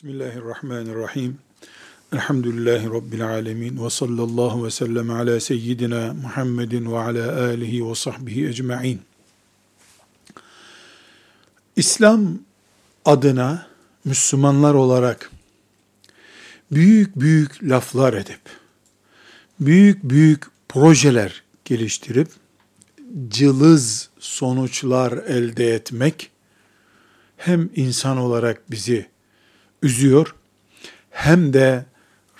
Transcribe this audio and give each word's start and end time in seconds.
Bismillahirrahmanirrahim. 0.00 1.38
Elhamdülillahi 2.12 2.86
Rabbil 2.86 3.28
alemin. 3.28 3.84
Ve 3.84 3.90
sallallahu 3.90 4.64
ve 4.64 4.70
sellem 4.70 5.10
ala 5.10 5.40
seyyidina 5.40 6.14
Muhammedin 6.22 6.92
ve 6.92 6.98
ala 6.98 7.44
alihi 7.44 7.88
ve 7.88 7.94
sahbihi 7.94 8.46
ecma'in. 8.46 9.00
İslam 11.76 12.38
adına 13.04 13.66
Müslümanlar 14.04 14.74
olarak 14.74 15.30
büyük 16.70 17.20
büyük 17.20 17.64
laflar 17.64 18.12
edip, 18.12 18.40
büyük 19.60 20.04
büyük 20.04 20.46
projeler 20.68 21.42
geliştirip, 21.64 22.28
cılız 23.28 24.10
sonuçlar 24.18 25.12
elde 25.12 25.74
etmek, 25.74 26.30
hem 27.36 27.70
insan 27.76 28.16
olarak 28.16 28.70
bizi 28.70 29.09
üzüyor 29.82 30.34
hem 31.10 31.52
de 31.52 31.84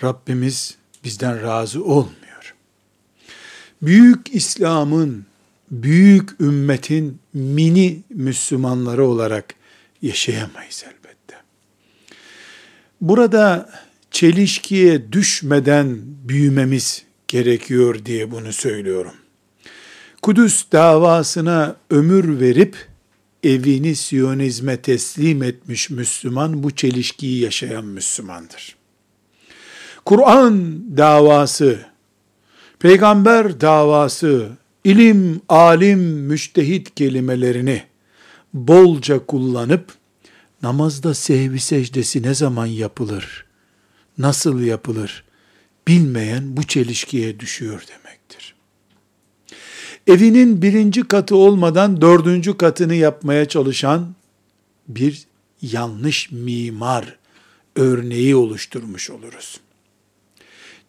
Rabbimiz 0.03 0.77
bizden 1.03 1.41
razı 1.41 1.83
olmuyor. 1.83 2.55
Büyük 3.81 4.35
İslam'ın, 4.35 5.25
büyük 5.71 6.41
ümmetin 6.41 7.19
mini 7.33 8.01
Müslümanları 8.09 9.05
olarak 9.05 9.55
yaşayamayız 10.01 10.83
elbette. 10.87 11.35
Burada 13.01 13.69
çelişkiye 14.11 15.11
düşmeden 15.11 15.99
büyümemiz 16.03 17.03
gerekiyor 17.27 18.05
diye 18.05 18.31
bunu 18.31 18.53
söylüyorum. 18.53 19.13
Kudüs 20.21 20.65
davasına 20.71 21.75
ömür 21.89 22.39
verip 22.39 22.90
evini 23.43 23.95
Siyonizme 23.95 24.81
teslim 24.81 25.43
etmiş 25.43 25.89
Müslüman 25.89 26.63
bu 26.63 26.71
çelişkiyi 26.71 27.39
yaşayan 27.41 27.85
Müslümandır. 27.85 28.75
Kur'an 30.05 30.83
davası, 30.97 31.79
peygamber 32.79 33.61
davası, 33.61 34.49
ilim, 34.83 35.41
alim, 35.49 35.99
müştehit 35.99 36.95
kelimelerini 36.95 37.83
bolca 38.53 39.25
kullanıp 39.25 39.91
namazda 40.63 41.13
sehvi 41.13 41.59
secdesi 41.59 42.23
ne 42.23 42.33
zaman 42.33 42.65
yapılır, 42.65 43.45
nasıl 44.17 44.59
yapılır 44.59 45.23
bilmeyen 45.87 46.57
bu 46.57 46.63
çelişkiye 46.63 47.39
düşüyor 47.39 47.83
demektir 47.87 48.00
evinin 50.07 50.61
birinci 50.61 51.03
katı 51.03 51.35
olmadan 51.35 52.01
dördüncü 52.01 52.57
katını 52.57 52.95
yapmaya 52.95 53.47
çalışan 53.47 54.15
bir 54.87 55.27
yanlış 55.61 56.31
mimar 56.31 57.17
örneği 57.75 58.35
oluşturmuş 58.35 59.09
oluruz. 59.09 59.59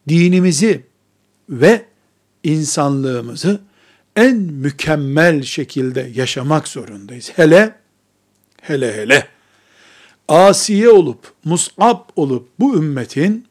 Dinimizi 0.08 0.86
ve 1.50 1.84
insanlığımızı 2.44 3.60
en 4.16 4.36
mükemmel 4.36 5.42
şekilde 5.42 6.10
yaşamak 6.14 6.68
zorundayız. 6.68 7.32
Hele, 7.36 7.74
hele 8.60 8.96
hele, 8.96 9.28
asiye 10.28 10.88
olup, 10.88 11.32
musab 11.44 12.00
olup 12.16 12.48
bu 12.58 12.76
ümmetin 12.76 13.46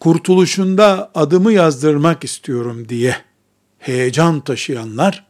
kurtuluşunda 0.00 1.10
adımı 1.14 1.52
yazdırmak 1.52 2.24
istiyorum 2.24 2.88
diye 2.88 3.16
heyecan 3.86 4.40
taşıyanlar, 4.40 5.24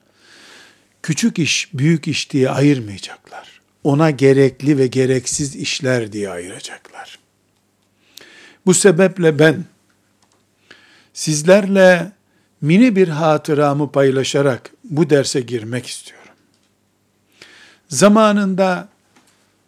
küçük 1.02 1.38
iş, 1.38 1.70
büyük 1.74 2.08
iş 2.08 2.30
diye 2.30 2.50
ayırmayacaklar. 2.50 3.60
Ona 3.84 4.10
gerekli 4.10 4.78
ve 4.78 4.86
gereksiz 4.86 5.56
işler 5.56 6.12
diye 6.12 6.30
ayıracaklar. 6.30 7.18
Bu 8.66 8.74
sebeple 8.74 9.38
ben 9.38 9.64
sizlerle 11.12 12.12
mini 12.60 12.96
bir 12.96 13.08
hatıramı 13.08 13.92
paylaşarak 13.92 14.70
bu 14.84 15.10
derse 15.10 15.41
girmek 15.41 15.86
istiyorum. 15.86 16.34
Zamanında 17.88 18.88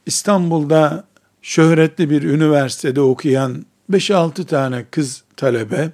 İstanbul'da 0.07 1.05
şöhretli 1.43 2.11
bir 2.11 2.23
üniversitede 2.23 3.01
okuyan 3.01 3.67
5-6 3.91 4.47
tane 4.47 4.85
kız 4.91 5.23
talebe 5.37 5.93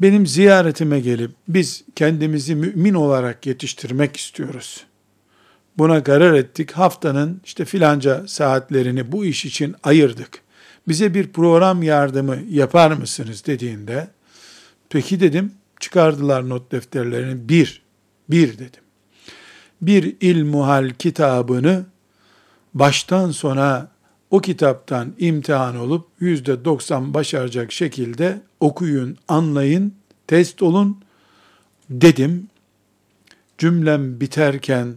benim 0.00 0.26
ziyaretime 0.26 1.00
gelip 1.00 1.30
biz 1.48 1.84
kendimizi 1.96 2.54
mümin 2.54 2.94
olarak 2.94 3.46
yetiştirmek 3.46 4.16
istiyoruz. 4.16 4.84
Buna 5.78 6.02
karar 6.02 6.34
ettik. 6.34 6.72
Haftanın 6.72 7.40
işte 7.44 7.64
filanca 7.64 8.28
saatlerini 8.28 9.12
bu 9.12 9.24
iş 9.24 9.44
için 9.44 9.74
ayırdık. 9.82 10.40
Bize 10.88 11.14
bir 11.14 11.28
program 11.28 11.82
yardımı 11.82 12.38
yapar 12.50 12.90
mısınız 12.90 13.46
dediğinde 13.46 14.08
peki 14.88 15.20
dedim 15.20 15.52
çıkardılar 15.80 16.48
not 16.48 16.72
defterlerini 16.72 17.48
bir, 17.48 17.82
bir 18.30 18.52
dedim. 18.54 18.82
Bir 19.82 20.16
ilmuhal 20.20 20.90
kitabını 20.90 21.84
baştan 22.74 23.30
sona 23.30 23.88
o 24.30 24.40
kitaptan 24.40 25.12
imtihan 25.18 25.76
olup 25.76 26.08
yüzde 26.20 26.64
doksan 26.64 27.14
başaracak 27.14 27.72
şekilde 27.72 28.40
okuyun, 28.60 29.16
anlayın, 29.28 29.94
test 30.26 30.62
olun 30.62 30.98
dedim. 31.90 32.48
Cümlem 33.58 34.20
biterken 34.20 34.94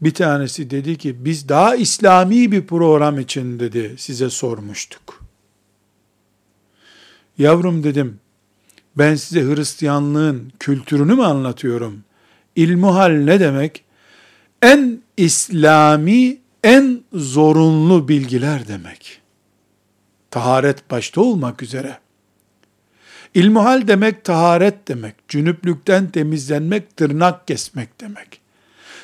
bir 0.00 0.14
tanesi 0.14 0.70
dedi 0.70 0.98
ki 0.98 1.24
biz 1.24 1.48
daha 1.48 1.76
İslami 1.76 2.52
bir 2.52 2.66
program 2.66 3.18
için 3.18 3.60
dedi 3.60 3.94
size 3.98 4.30
sormuştuk. 4.30 5.20
Yavrum 7.38 7.84
dedim 7.84 8.20
ben 8.98 9.14
size 9.14 9.42
Hristiyanlığın 9.42 10.52
kültürünü 10.58 11.14
mü 11.14 11.22
anlatıyorum? 11.22 12.04
İlmuhal 12.56 13.10
ne 13.10 13.40
demek? 13.40 13.84
En 14.62 15.02
İslami 15.16 16.38
en 16.64 17.02
zorunlu 17.12 18.08
bilgiler 18.08 18.68
demek. 18.68 19.20
Taharet 20.30 20.90
başta 20.90 21.20
olmak 21.20 21.62
üzere. 21.62 21.98
İlmuhal 23.34 23.88
demek 23.88 24.24
taharet 24.24 24.88
demek. 24.88 25.14
Cünüplükten 25.28 26.10
temizlenmek, 26.10 26.96
tırnak 26.96 27.48
kesmek 27.48 28.00
demek. 28.00 28.40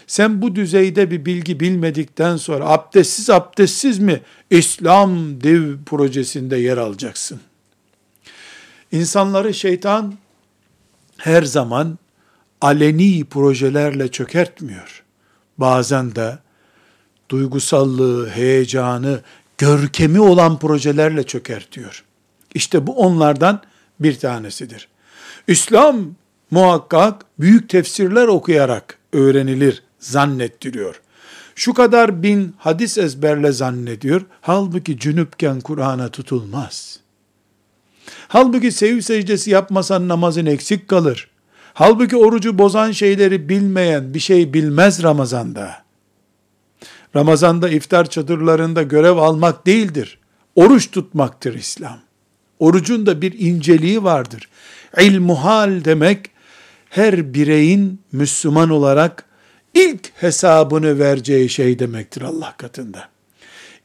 Sen 0.06 0.42
bu 0.42 0.54
düzeyde 0.54 1.10
bir 1.10 1.24
bilgi 1.24 1.60
bilmedikten 1.60 2.36
sonra 2.36 2.68
abdestsiz 2.68 3.30
abdestsiz 3.30 3.98
mi 3.98 4.20
İslam 4.50 5.40
dev 5.42 5.76
projesinde 5.86 6.56
yer 6.56 6.76
alacaksın? 6.76 7.40
İnsanları 8.92 9.54
şeytan 9.54 10.14
her 11.18 11.42
zaman 11.42 11.98
aleni 12.60 13.24
projelerle 13.24 14.08
çökertmiyor. 14.08 15.02
Bazen 15.58 16.14
de 16.14 16.38
duygusallığı, 17.28 18.28
heyecanı, 18.28 19.20
görkemi 19.58 20.20
olan 20.20 20.58
projelerle 20.58 21.22
çökertiyor. 21.22 22.04
İşte 22.54 22.86
bu 22.86 22.96
onlardan 22.96 23.62
bir 24.00 24.18
tanesidir. 24.18 24.88
İslam 25.48 26.14
muhakkak 26.50 27.26
büyük 27.40 27.68
tefsirler 27.68 28.28
okuyarak 28.28 28.98
öğrenilir 29.12 29.82
zannettiriyor. 29.98 31.00
Şu 31.54 31.74
kadar 31.74 32.22
bin 32.22 32.54
hadis 32.58 32.98
ezberle 32.98 33.52
zannediyor. 33.52 34.26
Halbuki 34.40 34.98
cünüpken 34.98 35.60
Kur'an'a 35.60 36.08
tutulmaz. 36.08 37.00
Halbuki 38.28 38.72
sev 38.72 39.00
secdesi 39.00 39.50
yapmasan 39.50 40.08
namazın 40.08 40.46
eksik 40.46 40.88
kalır. 40.88 41.30
Halbuki 41.74 42.16
orucu 42.16 42.58
bozan 42.58 42.92
şeyleri 42.92 43.48
bilmeyen 43.48 44.14
bir 44.14 44.18
şey 44.18 44.54
bilmez 44.54 45.02
Ramazan'da. 45.02 45.84
Ramazanda 47.16 47.68
iftar 47.68 48.10
çadırlarında 48.10 48.82
görev 48.82 49.16
almak 49.16 49.66
değildir. 49.66 50.18
Oruç 50.54 50.90
tutmaktır 50.90 51.54
İslam. 51.54 51.98
Orucun 52.58 53.06
da 53.06 53.22
bir 53.22 53.38
inceliği 53.38 54.04
vardır. 54.04 54.48
İlmuhal 55.00 55.84
demek 55.84 56.30
her 56.90 57.34
bireyin 57.34 58.00
Müslüman 58.12 58.70
olarak 58.70 59.24
ilk 59.74 60.12
hesabını 60.14 60.98
vereceği 60.98 61.48
şey 61.48 61.78
demektir 61.78 62.22
Allah 62.22 62.54
katında. 62.58 63.08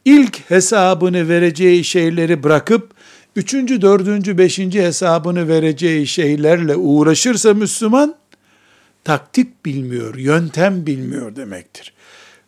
İlk 0.06 0.50
hesabını 0.50 1.30
vereceği 1.30 1.84
şeyleri 1.84 2.44
bırakıp 2.44 2.92
üçüncü, 3.36 3.82
dördüncü, 3.82 4.38
beşinci 4.38 4.82
hesabını 4.82 5.48
vereceği 5.48 6.08
şeylerle 6.08 6.76
uğraşırsa 6.76 7.54
Müslüman 7.54 8.16
taktik 9.04 9.66
bilmiyor, 9.66 10.16
yöntem 10.16 10.86
bilmiyor 10.86 11.36
demektir. 11.36 11.94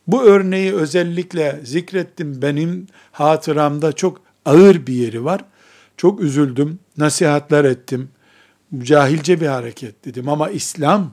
Bu 0.07 0.23
örneği 0.23 0.73
özellikle 0.73 1.59
zikrettim. 1.63 2.41
Benim 2.41 2.87
hatıramda 3.11 3.93
çok 3.93 4.21
ağır 4.45 4.87
bir 4.87 4.93
yeri 4.93 5.25
var. 5.25 5.41
Çok 6.01 6.21
üzüldüm, 6.21 6.79
nasihatler 6.97 7.65
ettim. 7.65 8.09
Cahilce 8.77 9.41
bir 9.41 9.47
hareket 9.47 10.05
dedim 10.05 10.29
ama 10.29 10.49
İslam, 10.49 11.11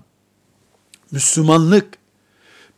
Müslümanlık 1.10 1.88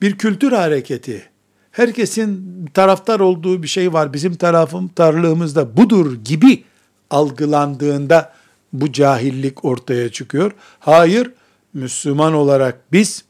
bir 0.03 0.19
kültür 0.19 0.53
hareketi. 0.53 1.31
herkesin 1.71 2.67
taraftar 2.75 3.21
olduğu 3.21 3.63
bir 3.63 3.69
şey 3.69 3.93
var. 3.93 4.13
Bizim 4.13 4.35
tarafım 4.35 4.89
tarlığımızda 4.89 5.77
budur 5.77 6.15
gibi 6.25 6.65
algılandığında 7.11 8.33
bu 8.73 8.93
cahillik 8.93 9.65
ortaya 9.65 10.13
çıkıyor. 10.13 10.53
Hayır, 10.79 11.33
Müslüman 11.75 12.35
olarak 12.35 12.93
biz 12.93 13.25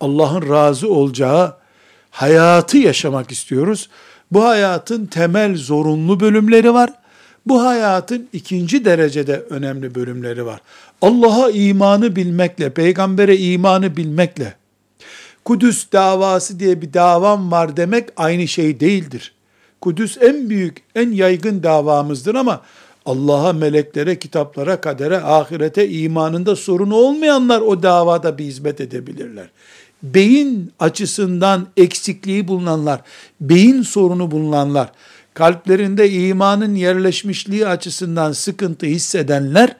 Allah'ın 0.00 0.48
razı 0.48 0.92
olacağı 0.92 1.56
hayatı 2.10 2.78
yaşamak 2.78 3.30
istiyoruz. 3.30 3.88
Bu 4.30 4.44
hayatın 4.44 5.06
temel 5.06 5.56
zorunlu 5.56 6.20
bölümleri 6.20 6.74
var. 6.74 7.01
Bu 7.46 7.62
hayatın 7.62 8.28
ikinci 8.32 8.84
derecede 8.84 9.42
önemli 9.50 9.94
bölümleri 9.94 10.46
var. 10.46 10.60
Allah'a 11.02 11.50
imanı 11.50 12.16
bilmekle, 12.16 12.70
peygambere 12.70 13.36
imanı 13.36 13.96
bilmekle, 13.96 14.54
Kudüs 15.44 15.92
davası 15.92 16.60
diye 16.60 16.82
bir 16.82 16.92
davam 16.92 17.50
var 17.50 17.76
demek 17.76 18.08
aynı 18.16 18.48
şey 18.48 18.80
değildir. 18.80 19.34
Kudüs 19.80 20.18
en 20.20 20.50
büyük, 20.50 20.82
en 20.94 21.10
yaygın 21.10 21.62
davamızdır 21.62 22.34
ama 22.34 22.60
Allah'a, 23.06 23.52
meleklere, 23.52 24.18
kitaplara, 24.18 24.80
kadere, 24.80 25.18
ahirete 25.18 25.88
imanında 25.88 26.56
sorunu 26.56 26.94
olmayanlar 26.94 27.60
o 27.60 27.82
davada 27.82 28.38
bir 28.38 28.44
hizmet 28.44 28.80
edebilirler. 28.80 29.46
Beyin 30.02 30.72
açısından 30.78 31.66
eksikliği 31.76 32.48
bulunanlar, 32.48 33.00
beyin 33.40 33.82
sorunu 33.82 34.30
bulunanlar, 34.30 34.92
kalplerinde 35.34 36.10
imanın 36.10 36.74
yerleşmişliği 36.74 37.66
açısından 37.66 38.32
sıkıntı 38.32 38.86
hissedenler, 38.86 39.76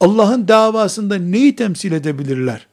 Allah'ın 0.00 0.48
davasında 0.48 1.16
neyi 1.16 1.56
temsil 1.56 1.92
edebilirler? 1.92 2.66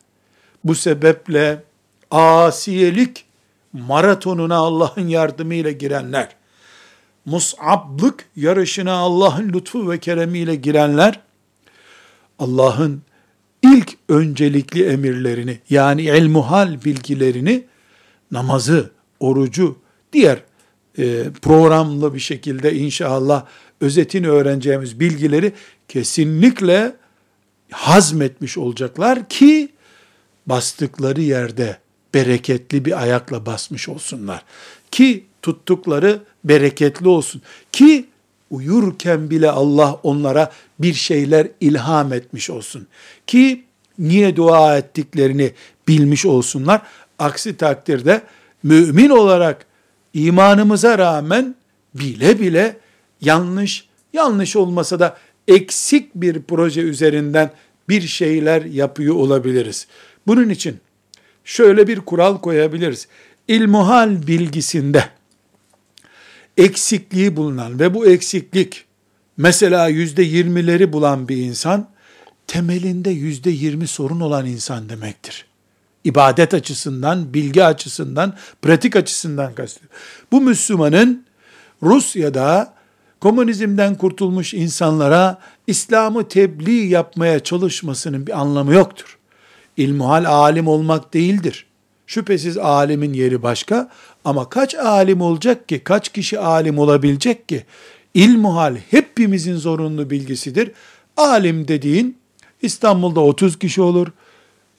Bu 0.64 0.76
sebeple 0.76 1.64
asiyelik 2.12 3.26
maratonuna 3.74 4.56
Allah'ın 4.56 5.08
yardımıyla 5.08 5.72
girenler, 5.72 6.30
mus'ablık 7.26 8.26
yarışına 8.36 8.94
Allah'ın 8.94 9.54
lütfu 9.54 9.92
ve 9.92 10.00
keremiyle 10.00 10.56
girenler, 10.56 11.20
Allah'ın 12.40 13.02
ilk 13.64 13.98
öncelikli 14.10 14.86
emirlerini, 14.86 15.60
yani 15.70 16.02
ilmuhal 16.02 16.84
bilgilerini, 16.86 17.64
namazı, 18.32 18.92
orucu, 19.20 19.78
diğer 20.14 20.40
e, 20.98 21.24
programlı 21.42 22.14
bir 22.14 22.20
şekilde 22.20 22.74
inşallah 22.74 23.46
özetini 23.82 24.30
öğreneceğimiz 24.30 25.00
bilgileri 25.00 25.54
kesinlikle 25.88 26.96
hazmetmiş 27.72 28.58
olacaklar 28.58 29.30
ki 29.30 29.70
bastıkları 30.46 31.22
yerde 31.22 31.78
bereketli 32.14 32.86
bir 32.86 33.02
ayakla 33.02 33.46
basmış 33.46 33.90
olsunlar. 33.90 34.44
Ki 34.92 35.26
tuttukları 35.42 36.20
bereketli 36.44 37.08
olsun. 37.08 37.42
Ki 37.72 38.06
uyurken 38.52 39.30
bile 39.30 39.52
Allah 39.52 40.00
onlara 40.04 40.52
bir 40.80 40.94
şeyler 40.94 41.48
ilham 41.60 42.14
etmiş 42.14 42.50
olsun. 42.50 42.88
Ki 43.28 43.64
niye 44.00 44.36
dua 44.36 44.78
ettiklerini 44.78 45.52
bilmiş 45.88 46.26
olsunlar. 46.26 46.82
Aksi 47.20 47.58
takdirde 47.58 48.22
mümin 48.64 49.10
olarak 49.10 49.66
imanımıza 50.14 50.98
rağmen 50.98 51.56
bile 51.96 52.40
bile 52.40 52.78
yanlış, 53.22 53.88
yanlış 54.14 54.56
olmasa 54.56 55.00
da 55.00 55.18
eksik 55.48 56.16
bir 56.16 56.42
proje 56.42 56.82
üzerinden 56.82 57.52
bir 57.90 58.02
şeyler 58.02 58.66
yapıyor 58.66 59.16
olabiliriz. 59.16 59.88
Bunun 60.28 60.50
için 60.50 60.80
şöyle 61.44 61.88
bir 61.88 62.00
kural 62.00 62.38
koyabiliriz. 62.38 63.08
İlmuhal 63.48 64.28
bilgisinde 64.28 65.10
eksikliği 66.58 67.36
bulunan 67.36 67.80
ve 67.80 67.94
bu 67.94 68.06
eksiklik 68.06 68.86
mesela 69.38 69.88
yüzde 69.88 70.24
yirmileri 70.24 70.94
bulan 70.94 71.28
bir 71.28 71.38
insan 71.38 71.90
temelinde 72.48 73.10
yüzde 73.10 73.50
yirmi 73.50 73.88
sorun 73.88 74.20
olan 74.20 74.46
insan 74.46 74.90
demektir. 74.90 75.46
İbadet 76.04 76.54
açısından, 76.54 77.34
bilgi 77.34 77.64
açısından, 77.64 78.34
pratik 78.62 78.96
açısından 78.96 79.56
kastediyor. 79.56 79.92
Bu 80.32 80.42
Müslümanın 80.42 81.26
Rusya'da 81.84 82.74
komünizmden 83.20 83.96
kurtulmuş 83.96 84.54
insanlara 84.54 85.38
İslam'ı 85.68 86.28
tebliğ 86.28 86.88
yapmaya 86.88 87.40
çalışmasının 87.40 88.28
bir 88.28 88.40
anlamı 88.40 88.74
yoktur. 88.74 89.18
İlmuhal 89.78 90.26
alim 90.26 90.68
olmak 90.68 91.14
değildir. 91.14 91.66
Şüphesiz 92.08 92.58
alimin 92.58 93.14
yeri 93.14 93.44
başka 93.44 93.90
ama 94.26 94.50
kaç 94.50 94.76
alim 94.76 95.22
olacak 95.22 95.70
ki, 95.70 95.80
kaç 95.84 96.10
kişi 96.10 96.40
alim 96.40 96.80
olabilecek 96.80 97.50
ki? 97.50 97.66
İlmuhal 98.14 98.76
hepimizin 98.92 99.56
zorunlu 99.56 100.10
bilgisidir. 100.10 100.72
Alim 101.18 101.68
dediğin 101.68 102.18
İstanbul'da 102.62 103.20
30 103.20 103.60
kişi 103.60 103.82
olur, 103.82 104.08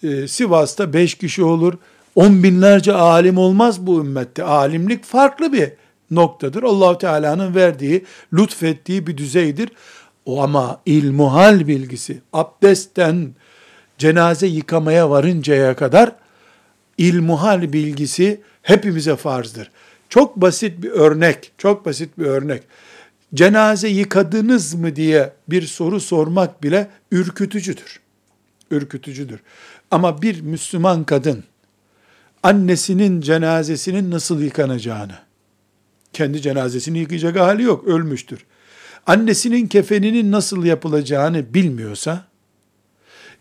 e, 0.04 0.28
Sivas'ta 0.28 0.92
5 0.92 1.14
kişi 1.14 1.44
olur, 1.44 1.74
on 2.14 2.42
binlerce 2.42 2.92
alim 2.92 3.38
olmaz 3.38 3.86
bu 3.86 4.00
ümmette. 4.00 4.42
Alimlik 4.42 5.04
farklı 5.04 5.52
bir 5.52 5.72
noktadır. 6.10 6.62
allah 6.62 6.98
Teala'nın 6.98 7.54
verdiği, 7.54 8.04
lütfettiği 8.32 9.06
bir 9.06 9.16
düzeydir. 9.16 9.68
O 10.26 10.42
ama 10.42 10.80
ilmuhal 10.86 11.66
bilgisi, 11.66 12.20
abdestten, 12.32 13.34
cenaze 13.98 14.46
yıkamaya 14.46 15.10
varıncaya 15.10 15.76
kadar 15.76 16.12
ilmuhal 16.98 17.72
bilgisi 17.72 18.40
hepimize 18.62 19.16
farzdır. 19.16 19.70
Çok 20.08 20.36
basit 20.36 20.82
bir 20.82 20.90
örnek, 20.90 21.52
çok 21.58 21.86
basit 21.86 22.18
bir 22.18 22.24
örnek. 22.24 22.62
Cenaze 23.34 23.88
yıkadınız 23.88 24.74
mı 24.74 24.96
diye 24.96 25.32
bir 25.48 25.62
soru 25.62 26.00
sormak 26.00 26.62
bile 26.62 26.88
ürkütücüdür. 27.12 28.00
Ürkütücüdür. 28.70 29.40
Ama 29.90 30.22
bir 30.22 30.40
Müslüman 30.40 31.04
kadın 31.04 31.44
annesinin 32.42 33.20
cenazesinin 33.20 34.10
nasıl 34.10 34.40
yıkanacağını, 34.40 35.18
kendi 36.12 36.42
cenazesini 36.42 36.98
yıkayacak 36.98 37.36
hali 37.36 37.62
yok, 37.62 37.88
ölmüştür. 37.88 38.44
Annesinin 39.06 39.66
kefeninin 39.66 40.32
nasıl 40.32 40.64
yapılacağını 40.64 41.54
bilmiyorsa, 41.54 42.24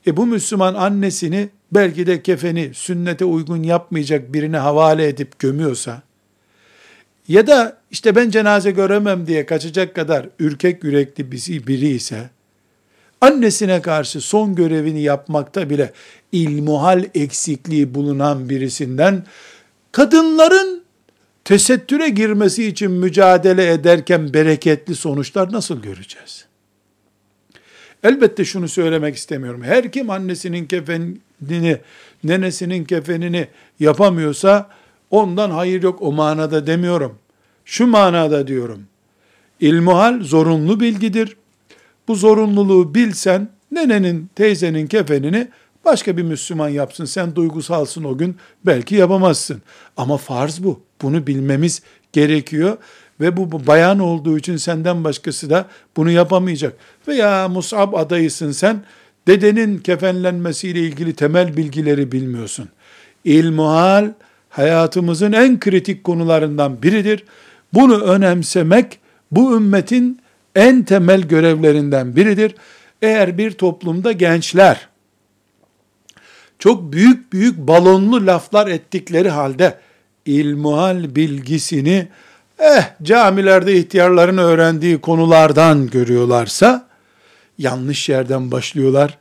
e 0.07 0.18
bu 0.18 0.25
Müslüman 0.25 0.74
annesini 0.74 1.50
belki 1.72 2.07
de 2.07 2.22
kefeni 2.22 2.74
sünnete 2.74 3.25
uygun 3.25 3.63
yapmayacak 3.63 4.34
birine 4.34 4.57
havale 4.57 5.07
edip 5.07 5.40
gömüyorsa, 5.40 6.01
ya 7.28 7.48
da 7.48 7.78
işte 7.92 8.16
ben 8.16 8.30
cenaze 8.30 8.72
göremem 8.72 9.28
diye 9.28 9.45
kaçacak 9.45 9.95
kadar 9.95 10.30
ürkek 10.40 10.83
yürekli 10.83 11.31
biri 11.68 11.88
ise, 11.88 12.30
annesine 13.23 13.81
karşı 13.81 14.21
son 14.21 14.56
görevini 14.56 15.01
yapmakta 15.01 15.69
bile 15.69 15.94
ilmuhal 16.31 17.06
eksikliği 17.15 17.95
bulunan 17.95 18.49
birisinden, 18.49 19.23
kadınların 19.92 20.83
tesettüre 21.45 22.09
girmesi 22.09 22.65
için 22.68 22.92
mücadele 22.92 23.71
ederken 23.71 24.33
bereketli 24.33 24.95
sonuçlar 24.95 25.51
nasıl 25.51 25.81
göreceğiz? 25.81 26.45
Elbette 28.03 28.45
şunu 28.45 28.68
söylemek 28.68 29.15
istemiyorum. 29.15 29.63
Her 29.63 29.92
kim 29.92 30.09
annesinin 30.09 30.65
kefenini, 30.65 31.77
nenesinin 32.23 32.85
kefenini 32.85 33.47
yapamıyorsa 33.80 34.69
ondan 35.11 35.51
hayır 35.51 35.83
yok 35.83 36.01
o 36.01 36.11
manada 36.11 36.68
demiyorum. 36.68 37.19
Şu 37.65 37.87
manada 37.87 38.47
diyorum. 38.47 38.83
İlmuhal 39.59 40.23
zorunlu 40.23 40.80
bilgidir. 40.80 41.37
Bu 42.07 42.16
zorunluluğu 42.16 42.95
bilsen 42.95 43.50
nenenin, 43.72 44.30
teyzenin 44.36 44.88
kefenini 44.88 45.48
başka 45.86 46.18
bir 46.18 46.24
Müslüman 46.24 46.69
yapsın. 46.69 47.06
Sen 47.06 47.36
duygusalsın 47.36 48.04
o 48.04 48.18
gün 48.18 48.36
belki 48.66 48.95
yapamazsın. 48.95 49.62
Ama 49.98 50.18
farz 50.18 50.64
bu. 50.64 50.80
Bunu 51.02 51.28
bilmemiz 51.28 51.81
gerekiyor 52.14 52.78
ve 53.19 53.38
bu 53.38 53.68
bayan 53.68 54.00
olduğu 54.00 54.38
için 54.38 54.57
senden 54.57 55.04
başkası 55.04 55.50
da 55.50 55.68
bunu 55.98 56.12
yapamayacak. 56.12 56.74
Veya 57.07 57.50
Mus'ab 57.50 57.94
adayısın 57.94 58.52
sen, 58.52 58.83
dedenin 59.28 59.78
kefenlenmesiyle 59.78 60.80
ilgili 60.80 61.14
temel 61.14 61.57
bilgileri 61.57 62.12
bilmiyorsun. 62.12 62.69
İlmuhal 63.24 64.12
hayatımızın 64.50 65.31
en 65.31 65.60
kritik 65.60 66.04
konularından 66.04 66.83
biridir. 66.83 67.24
Bunu 67.74 68.02
önemsemek 68.02 69.00
bu 69.31 69.57
ümmetin 69.57 70.19
en 70.56 70.83
temel 70.83 71.22
görevlerinden 71.22 72.16
biridir. 72.16 72.56
Eğer 73.02 73.38
bir 73.38 73.52
toplumda 73.52 74.12
gençler 74.12 74.88
çok 76.60 76.94
büyük 76.94 77.33
büyük 77.33 77.57
balonlu 77.57 78.26
laflar 78.26 78.68
ettikleri 78.68 79.30
halde 79.30 79.78
ilmuhal 80.26 81.16
bilgisini 81.16 82.07
eh 82.60 82.83
camilerde 83.04 83.78
ihtiyarların 83.78 84.38
öğrendiği 84.38 85.02
konulardan 85.02 85.88
görüyorlarsa 85.88 86.88
yanlış 87.57 88.10
yerden 88.10 88.52
başlıyorlar. 88.52 89.18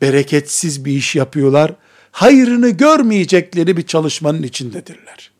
Bereketsiz 0.00 0.84
bir 0.84 0.92
iş 0.92 1.16
yapıyorlar. 1.16 1.72
Hayrını 2.12 2.68
görmeyecekleri 2.68 3.76
bir 3.76 3.86
çalışmanın 3.86 4.42
içindedirler. 4.42 5.30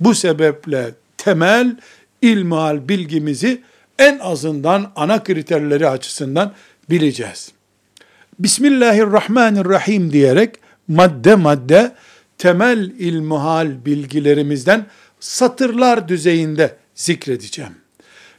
Bu 0.00 0.14
sebeple 0.14 0.90
temel 1.16 1.76
ilmihal 2.22 2.88
bilgimizi 2.88 3.62
en 4.00 4.18
azından 4.18 4.92
ana 4.96 5.22
kriterleri 5.22 5.88
açısından 5.88 6.52
bileceğiz. 6.90 7.52
Bismillahirrahmanirrahim 8.38 10.12
diyerek 10.12 10.54
madde 10.88 11.34
madde 11.34 11.92
temel 12.38 12.90
ilmuhal 12.98 13.84
bilgilerimizden 13.84 14.86
satırlar 15.20 16.08
düzeyinde 16.08 16.76
zikredeceğim. 16.94 17.72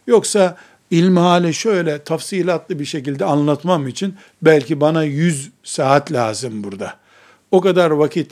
Yoksa 0.08 0.58
ilmihali 0.92 1.54
şöyle 1.54 2.04
tafsilatlı 2.04 2.80
bir 2.80 2.86
şekilde 2.86 3.26
anlatmam 3.26 3.88
için 3.88 4.16
belki 4.42 4.82
bana 4.82 5.04
100 5.04 5.50
saat 5.64 6.12
lazım 6.12 6.64
burada. 6.64 6.94
O 7.52 7.62
kadar 7.62 7.92
vakit 7.92 8.32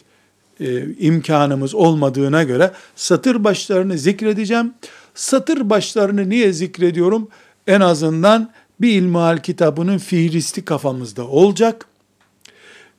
e, 0.60 0.94
imkanımız 1.00 1.76
olmadığına 1.76 2.44
göre 2.44 2.72
satır 2.96 3.44
başlarını 3.44 3.98
zikredeceğim. 3.98 4.74
Satır 5.20 5.70
başlarını 5.70 6.30
niye 6.30 6.54
zikrediyorum? 6.54 7.28
En 7.68 7.82
azından 7.82 8.52
bir 8.82 8.92
ilmihal 8.92 9.38
kitabının 9.38 9.98
fihristi 9.98 10.66
kafamızda 10.66 11.28
olacak. 11.28 11.86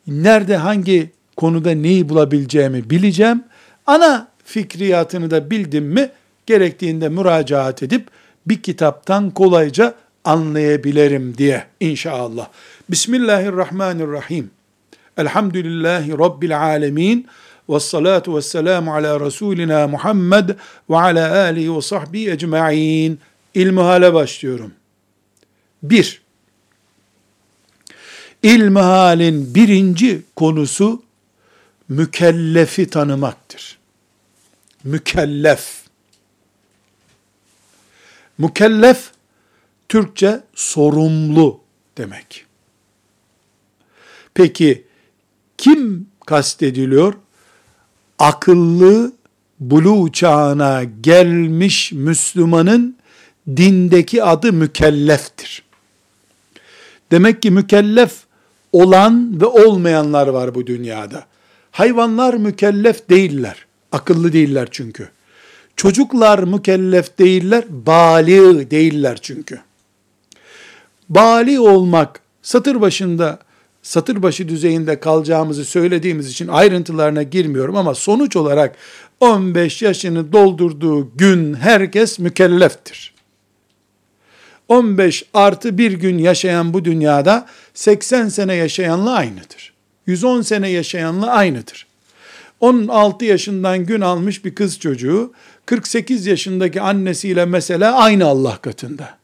Nerede 0.07 0.57
hangi 0.57 1.11
konuda 1.37 1.71
neyi 1.71 2.09
bulabileceğimi 2.09 2.91
bileceğim. 2.91 3.45
Ana 3.87 4.29
fikriyatını 4.45 5.31
da 5.31 5.51
bildim 5.51 5.85
mi 5.85 6.11
gerektiğinde 6.47 7.09
müracaat 7.09 7.83
edip 7.83 8.09
bir 8.47 8.63
kitaptan 8.63 9.31
kolayca 9.31 9.95
anlayabilirim 10.25 11.39
diye 11.39 11.65
inşallah. 11.81 12.49
Bismillahirrahmanirrahim. 12.91 14.51
Elhamdülillahi 15.17 16.19
Rabbil 16.19 16.61
alemin. 16.61 17.27
Ve 17.71 17.81
salatu 17.81 18.37
ve 18.37 18.43
selamu 18.43 18.95
ala 18.95 19.21
Resulina 19.21 19.89
Muhammed 19.89 20.49
ve 20.91 20.97
ala 20.97 21.45
alihi 21.45 21.77
ve 21.77 21.83
sahbihi 21.83 22.31
ecma'in. 22.31 23.21
İlmihale 23.55 24.15
başlıyorum. 24.15 24.73
Bir, 25.83 26.23
İlmihalin 28.43 29.55
birinci 29.55 30.23
konusu 30.37 31.03
mükellefi 31.89 32.91
tanımaktır. 32.91 33.79
Mükellef. 34.85 35.83
Mükellef, 38.39 39.11
Türkçe 39.89 40.41
sorumlu 40.55 41.61
demek. 41.99 42.45
Peki, 44.35 44.85
kim 45.59 46.07
kastediliyor? 46.27 47.15
Akıllı, 48.21 49.13
bulu 49.61 50.13
çağına 50.13 50.85
gelmiş 51.01 51.93
Müslümanın 51.93 52.97
dindeki 53.57 54.23
adı 54.25 54.53
mükelleftir. 54.53 55.63
Demek 57.11 57.43
ki 57.43 57.51
mükellef 57.51 58.13
olan 58.73 59.41
ve 59.41 59.45
olmayanlar 59.47 60.27
var 60.27 60.55
bu 60.55 60.67
dünyada. 60.67 61.25
Hayvanlar 61.71 62.35
mükellef 62.35 63.11
değiller. 63.11 63.67
Akıllı 63.93 64.33
değiller 64.33 64.69
çünkü. 64.71 65.09
Çocuklar 65.77 66.39
mükellef 66.39 67.19
değiller, 67.19 67.65
bali 67.69 68.71
değiller 68.71 69.19
çünkü. 69.23 69.61
Bali 71.09 71.61
olmak 71.61 72.21
satır 72.43 72.81
başında 72.81 73.39
satır 73.83 74.23
başı 74.23 74.49
düzeyinde 74.49 75.01
kalacağımızı 75.01 75.65
söylediğimiz 75.65 76.31
için 76.31 76.49
ayrıntılarına 76.49 77.23
girmiyorum 77.23 77.77
ama 77.77 77.95
sonuç 77.95 78.37
olarak 78.37 78.77
15 79.21 79.83
yaşını 79.83 80.33
doldurduğu 80.33 81.17
gün 81.17 81.55
herkes 81.55 82.19
mükelleftir. 82.19 83.15
15 84.69 85.25
artı 85.35 85.79
bir 85.79 85.93
gün 85.93 86.19
yaşayan 86.19 86.75
bu 86.75 86.85
dünyada 86.85 87.47
80 87.75 88.29
sene 88.29 88.55
yaşayanla 88.55 89.13
aynıdır. 89.13 89.73
110 90.07 90.43
sene 90.43 90.69
yaşayanla 90.69 91.31
aynıdır. 91.31 91.87
16 92.61 93.25
yaşından 93.25 93.87
gün 93.87 94.01
almış 94.01 94.45
bir 94.45 94.55
kız 94.55 94.79
çocuğu 94.79 95.33
48 95.67 96.27
yaşındaki 96.27 96.81
annesiyle 96.81 97.45
mesela 97.45 97.97
aynı 97.97 98.27
Allah 98.27 98.57
katında. 98.57 99.20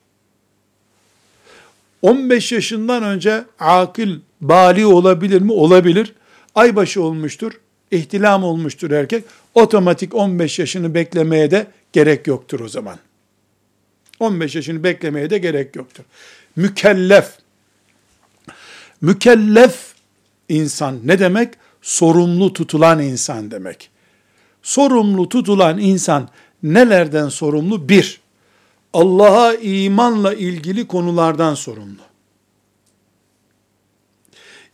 15 2.06 2.52
yaşından 2.52 3.02
önce 3.02 3.44
akıl 3.58 4.18
bali 4.40 4.86
olabilir 4.86 5.40
mi? 5.40 5.52
Olabilir. 5.52 6.12
Aybaşı 6.54 7.02
olmuştur, 7.02 7.52
ihtilam 7.90 8.44
olmuştur 8.44 8.90
erkek. 8.90 9.24
Otomatik 9.54 10.14
15 10.14 10.58
yaşını 10.58 10.94
beklemeye 10.94 11.50
de 11.50 11.66
gerek 11.92 12.26
yoktur 12.26 12.60
o 12.60 12.68
zaman. 12.68 12.98
15 14.20 14.54
yaşını 14.54 14.84
beklemeye 14.84 15.30
de 15.30 15.38
gerek 15.38 15.76
yoktur. 15.76 16.04
Mükellef. 16.56 17.30
Mükellef 19.00 19.94
insan 20.48 21.00
ne 21.04 21.18
demek? 21.18 21.54
Sorumlu 21.82 22.52
tutulan 22.52 23.02
insan 23.02 23.50
demek. 23.50 23.90
Sorumlu 24.62 25.28
tutulan 25.28 25.78
insan 25.78 26.28
nelerden 26.62 27.28
sorumlu? 27.28 27.88
Bir, 27.88 28.20
Allah'a 28.96 29.54
imanla 29.54 30.34
ilgili 30.34 30.86
konulardan 30.86 31.54
sorumlu. 31.54 32.02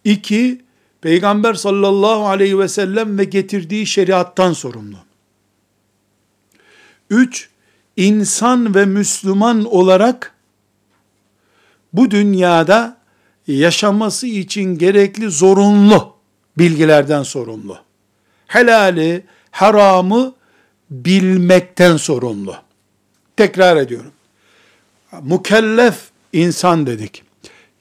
İki, 0.05 0.61
Peygamber 1.01 1.55
sallallahu 1.55 2.27
aleyhi 2.27 2.59
ve 2.59 2.69
sellem 2.69 3.19
ve 3.19 3.25
getirdiği 3.25 3.87
şeriattan 3.87 4.53
sorumlu. 4.53 4.97
Üç, 7.11 7.49
insan 7.97 8.75
ve 8.75 8.85
Müslüman 8.85 9.65
olarak 9.65 10.35
bu 11.93 12.11
dünyada 12.11 12.97
yaşaması 13.47 14.27
için 14.27 14.79
gerekli 14.79 15.31
zorunlu 15.31 16.17
bilgilerden 16.59 17.23
sorumlu. 17.23 17.79
Helali, 18.47 19.25
haramı 19.51 20.35
bilmekten 20.91 21.97
sorumlu. 21.97 22.62
Tekrar 23.43 23.77
ediyorum. 23.77 24.13
Mükellef 25.23 25.97
insan 26.33 26.87
dedik. 26.87 27.23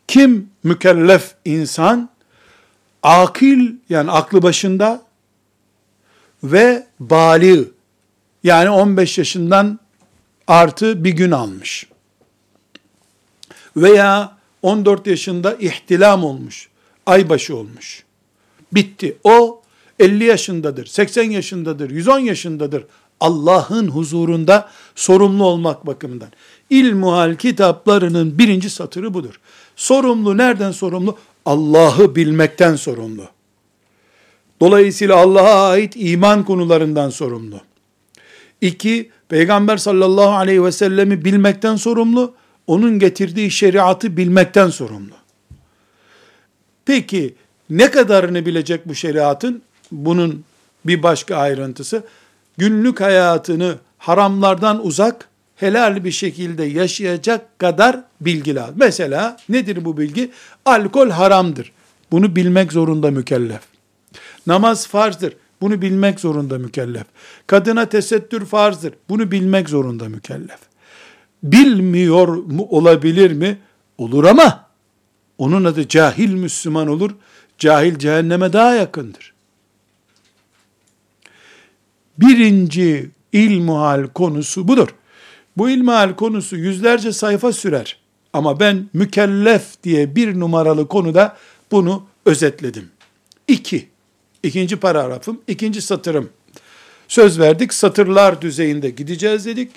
Kim 0.08 0.50
mükellef 0.64 1.36
insan? 1.46 2.10
Akil 3.04 3.72
yani 3.90 4.12
aklı 4.12 4.42
başında 4.42 5.02
ve 6.44 6.88
bali 7.00 7.72
yani 8.44 8.70
15 8.70 9.18
yaşından 9.18 9.80
artı 10.48 11.04
bir 11.04 11.12
gün 11.12 11.32
almış. 11.32 11.88
Veya 13.78 14.38
14 14.62 15.08
yaşında 15.08 15.54
ihtilam 15.54 16.24
olmuş, 16.24 16.70
aybaşı 17.06 17.56
olmuş. 17.56 18.04
Bitti. 18.72 19.18
O 19.24 19.62
50 20.00 20.24
yaşındadır, 20.24 20.86
80 20.86 21.24
yaşındadır, 21.24 21.90
110 21.90 22.20
yaşındadır. 22.20 22.86
Allah'ın 23.22 23.88
huzurunda 23.88 24.70
sorumlu 24.96 25.44
olmak 25.44 25.88
bakımından. 25.88 26.30
İlmuhal 26.70 27.36
kitaplarının 27.36 28.38
birinci 28.38 28.70
satırı 28.70 29.14
budur. 29.14 29.40
Sorumlu 29.76 30.38
nereden 30.38 30.72
sorumlu? 30.72 31.18
Allah'ı 31.46 32.16
bilmekten 32.16 32.76
sorumlu. 32.76 33.24
Dolayısıyla 34.62 35.18
Allah'a 35.18 35.70
ait 35.70 35.94
iman 35.96 36.46
konularından 36.46 37.10
sorumlu. 37.10 37.62
İki, 38.62 39.10
Peygamber 39.30 39.78
sallallahu 39.78 40.30
aleyhi 40.30 40.64
ve 40.64 40.72
sellemi 40.72 41.26
bilmekten 41.26 41.76
sorumlu, 41.76 42.34
onun 42.68 43.00
getirdiği 43.00 43.52
şeriatı 43.52 44.18
bilmekten 44.18 44.70
sorumlu. 44.70 45.14
Peki 46.86 47.36
ne 47.70 47.92
kadarını 47.92 48.46
bilecek 48.46 48.88
bu 48.88 48.96
şeriatın? 48.96 49.62
Bunun 49.92 50.44
bir 50.86 51.04
başka 51.04 51.36
ayrıntısı, 51.36 52.04
günlük 52.58 53.02
hayatını 53.02 53.76
haramlardan 53.98 54.86
uzak, 54.86 55.30
helal 55.56 56.04
bir 56.04 56.12
şekilde 56.12 56.64
yaşayacak 56.64 57.60
kadar 57.60 58.04
bilgi 58.22 58.56
lazım. 58.56 58.76
Mesela 58.78 59.38
nedir 59.50 59.86
bu 59.86 59.98
bilgi? 59.98 60.32
Alkol 60.66 61.10
haramdır. 61.10 61.72
Bunu 62.12 62.36
bilmek 62.36 62.72
zorunda 62.72 63.12
mükellef. 63.12 63.62
Namaz 64.48 64.88
farzdır. 64.88 65.34
Bunu 65.62 65.82
bilmek 65.82 66.20
zorunda 66.20 66.58
mükellef. 66.58 67.06
Kadına 67.48 67.86
tesettür 67.86 68.46
farzdır. 68.46 68.94
Bunu 69.10 69.32
bilmek 69.32 69.70
zorunda 69.70 70.10
mükellef. 70.10 70.60
Bilmiyor 71.44 72.28
mu 72.28 72.68
olabilir 72.70 73.32
mi? 73.32 73.58
Olur 73.98 74.24
ama 74.24 74.66
onun 75.38 75.66
adı 75.66 75.88
cahil 75.88 76.34
Müslüman 76.34 76.88
olur. 76.88 77.12
Cahil 77.58 77.98
cehenneme 77.98 78.54
daha 78.54 78.76
yakındır. 78.76 79.34
Birinci 82.18 83.10
ilmuhal 83.34 84.08
konusu 84.08 84.68
budur. 84.68 84.88
Bu 85.58 85.70
ilmuhal 85.70 86.16
konusu 86.16 86.58
yüzlerce 86.58 87.14
sayfa 87.14 87.54
sürer. 87.54 87.98
Ama 88.34 88.60
ben 88.60 88.90
mükellef 88.94 89.84
diye 89.84 90.16
bir 90.16 90.40
numaralı 90.40 90.88
konuda 90.88 91.38
bunu 91.72 92.04
özetledim. 92.26 92.90
İki, 93.48 93.92
İkinci 94.44 94.76
paragrafım, 94.76 95.42
ikinci 95.48 95.82
satırım. 95.82 96.30
Söz 97.08 97.40
verdik 97.40 97.74
satırlar 97.74 98.42
düzeyinde 98.42 98.90
gideceğiz 98.90 99.46
dedik. 99.46 99.72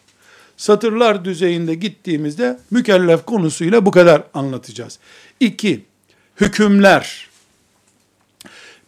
Satırlar 0.56 1.24
düzeyinde 1.24 1.74
gittiğimizde 1.74 2.58
mükellef 2.70 3.24
konusuyla 3.24 3.86
bu 3.86 3.90
kadar 3.90 4.22
anlatacağız. 4.34 4.98
İki, 5.40 5.84
hükümler. 6.40 7.28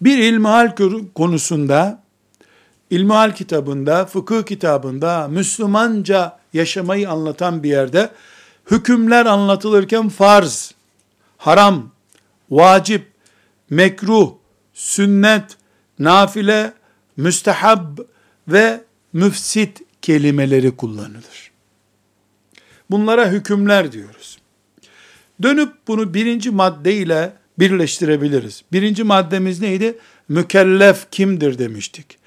Bir 0.01 0.19
ilmihal 0.19 0.75
konusunda, 1.15 2.03
ilmihal 2.91 3.35
kitabında, 3.35 4.07
fıkıh 4.07 4.43
kitabında, 4.43 5.29
Müslümanca 5.29 6.39
yaşamayı 6.53 7.11
anlatan 7.11 7.63
bir 7.63 7.69
yerde, 7.69 8.11
hükümler 8.71 9.27
anlatılırken 9.27 10.09
farz, 10.09 10.75
haram, 11.37 11.91
vacip, 12.51 13.13
mekruh, 13.71 14.35
sünnet, 14.75 15.57
nafile, 15.99 16.73
müstehab 17.17 17.99
ve 18.49 18.81
müfsit 19.13 19.83
kelimeleri 20.03 20.77
kullanılır. 20.77 21.51
Bunlara 22.91 23.29
hükümler 23.29 23.93
diyoruz. 23.93 24.39
Dönüp 25.43 25.73
bunu 25.89 26.15
birinci 26.15 26.51
madde 26.51 26.95
ile 26.95 27.33
birleştirebiliriz. 27.59 28.63
Birinci 28.73 29.05
maddemiz 29.05 29.61
neydi? 29.61 29.99
Mükellef 30.29 31.11
kimdir 31.11 31.59
demiştik. 31.59 32.19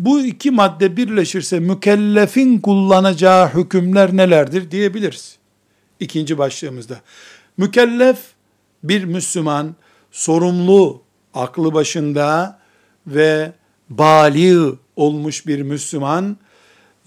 Bu 0.00 0.20
iki 0.20 0.50
madde 0.50 0.96
birleşirse 0.96 1.60
mükellefin 1.60 2.58
kullanacağı 2.58 3.54
hükümler 3.54 4.16
nelerdir 4.16 4.70
diyebiliriz. 4.70 5.38
İkinci 6.00 6.38
başlığımızda. 6.38 7.00
Mükellef 7.56 8.18
bir 8.84 9.04
Müslüman 9.04 9.74
sorumlu, 10.10 11.02
aklı 11.34 11.74
başında 11.74 12.58
ve 13.06 13.52
bali 13.90 14.72
olmuş 14.96 15.46
bir 15.46 15.62
Müslüman 15.62 16.36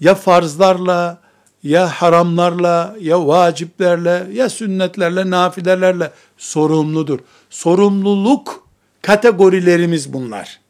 ya 0.00 0.14
farzlarla 0.14 1.20
ya 1.62 1.88
haramlarla 1.88 2.96
ya 3.00 3.26
vaciplerle 3.26 4.26
ya 4.32 4.48
sünnetlerle 4.48 5.30
nafilelerle 5.30 6.10
sorumludur. 6.36 7.18
Sorumluluk 7.50 8.68
kategorilerimiz 9.02 10.12
bunlar. 10.12 10.63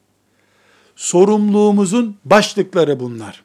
Sorumluluğumuzun 0.97 2.17
başlıkları 2.25 3.01
bunlar. 3.01 3.43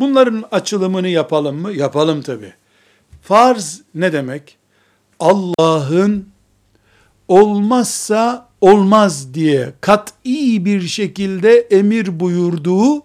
Bunların 0.00 0.44
açılımını 0.52 1.08
yapalım 1.08 1.56
mı? 1.56 1.72
Yapalım 1.72 2.22
tabi. 2.22 2.52
Farz 3.22 3.80
ne 3.94 4.12
demek? 4.12 4.56
Allah'ın 5.20 6.28
olmazsa 7.28 8.48
olmaz 8.60 9.34
diye 9.34 9.72
kat'i 9.80 10.64
bir 10.64 10.82
şekilde 10.82 11.58
emir 11.58 12.20
buyurduğu 12.20 13.02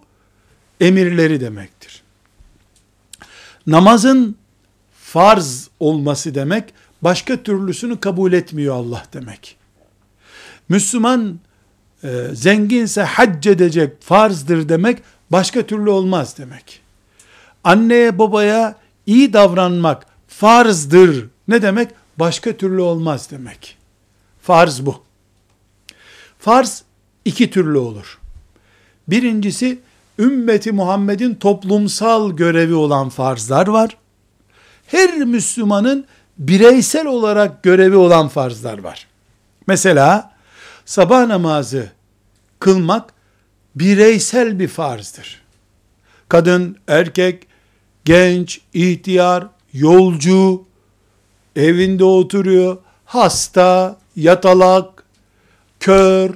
emirleri 0.79 1.41
demektir. 1.41 2.03
Namazın 3.67 4.35
farz 4.93 5.69
olması 5.79 6.35
demek, 6.35 6.73
başka 7.01 7.43
türlüsünü 7.43 7.99
kabul 7.99 8.33
etmiyor 8.33 8.75
Allah 8.75 9.03
demek. 9.13 9.57
Müslüman 10.69 11.39
e, 12.03 12.27
zenginse 12.33 13.01
hac 13.01 13.47
edecek 13.47 14.01
farzdır 14.01 14.69
demek, 14.69 14.97
başka 15.29 15.61
türlü 15.61 15.89
olmaz 15.89 16.35
demek. 16.37 16.81
Anneye 17.63 18.19
babaya 18.19 18.75
iyi 19.05 19.33
davranmak 19.33 20.05
farzdır 20.27 21.27
ne 21.47 21.61
demek? 21.61 21.89
Başka 22.17 22.57
türlü 22.57 22.81
olmaz 22.81 23.27
demek. 23.31 23.77
Farz 24.41 24.85
bu. 24.85 25.03
Farz 26.39 26.83
iki 27.25 27.49
türlü 27.49 27.77
olur. 27.77 28.19
Birincisi 29.07 29.79
ümmeti 30.19 30.71
Muhammed'in 30.71 31.35
toplumsal 31.35 32.31
görevi 32.31 32.73
olan 32.73 33.09
farzlar 33.09 33.67
var. 33.67 33.97
Her 34.87 35.17
Müslümanın 35.17 36.05
bireysel 36.37 37.05
olarak 37.05 37.63
görevi 37.63 37.95
olan 37.95 38.27
farzlar 38.27 38.77
var. 38.77 39.07
Mesela 39.67 40.36
sabah 40.87 41.27
namazı 41.27 41.91
kılmak 42.59 43.13
bireysel 43.75 44.59
bir 44.59 44.67
farzdır. 44.67 45.41
Kadın, 46.29 46.77
erkek, 46.87 47.47
genç, 48.05 48.61
ihtiyar, 48.73 49.47
yolcu, 49.73 50.63
evinde 51.55 52.03
oturuyor, 52.03 52.77
hasta, 53.05 53.97
yatalak, 54.15 55.03
kör, 55.79 56.29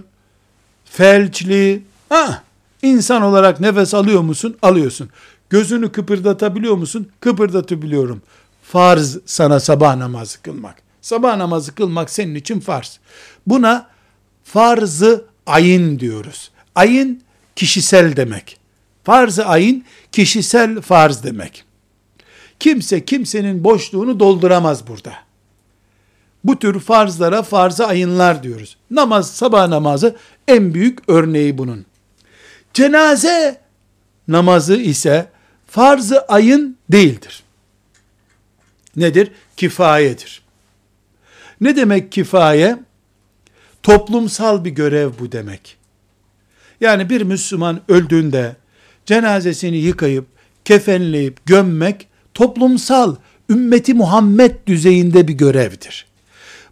felçli, 0.85 1.83
ha, 2.09 2.43
insan 2.81 3.21
olarak 3.21 3.59
nefes 3.59 3.93
alıyor 3.93 4.21
musun? 4.21 4.57
Alıyorsun. 4.61 5.09
Gözünü 5.49 5.91
kıpırdatabiliyor 5.91 6.75
musun? 6.75 7.11
Kıpırdatabiliyorum. 7.19 8.21
Farz 8.63 9.17
sana 9.25 9.59
sabah 9.59 9.95
namazı 9.95 10.41
kılmak. 10.41 10.75
Sabah 11.01 11.37
namazı 11.37 11.75
kılmak 11.75 12.09
senin 12.09 12.35
için 12.35 12.59
farz. 12.59 12.99
Buna 13.47 13.90
farzı 14.53 15.25
ayın 15.45 15.99
diyoruz. 15.99 16.51
Ayın 16.75 17.21
kişisel 17.55 18.15
demek. 18.15 18.57
Farz-ı 19.03 19.45
ayın 19.45 19.85
kişisel 20.11 20.81
farz 20.81 21.23
demek. 21.23 21.63
Kimse 22.59 23.05
kimsenin 23.05 23.63
boşluğunu 23.63 24.19
dolduramaz 24.19 24.87
burada. 24.87 25.13
Bu 26.43 26.59
tür 26.59 26.79
farzlara 26.79 27.43
farz-ı 27.43 27.87
ayınlar 27.87 28.43
diyoruz. 28.43 28.77
Namaz, 28.91 29.31
sabah 29.31 29.67
namazı 29.67 30.15
en 30.47 30.73
büyük 30.73 30.99
örneği 31.07 31.57
bunun. 31.57 31.85
Cenaze 32.73 33.61
namazı 34.27 34.75
ise 34.75 35.29
farz-ı 35.67 36.21
ayın 36.21 36.77
değildir. 36.89 37.43
Nedir? 38.95 39.31
Kifayedir. 39.57 40.41
Ne 41.61 41.75
demek 41.75 42.11
kifaye? 42.11 42.77
Toplumsal 43.84 44.65
bir 44.65 44.70
görev 44.70 45.10
bu 45.20 45.32
demek. 45.32 45.78
Yani 46.82 47.10
bir 47.10 47.22
Müslüman 47.22 47.82
öldüğünde 47.88 48.56
cenazesini 49.06 49.78
yıkayıp, 49.78 50.26
kefenleyip, 50.65 51.46
gömmek 51.46 52.08
toplumsal, 52.34 53.15
ümmeti 53.50 53.94
Muhammed 53.94 54.52
düzeyinde 54.67 55.28
bir 55.28 55.34
görevdir. 55.34 56.06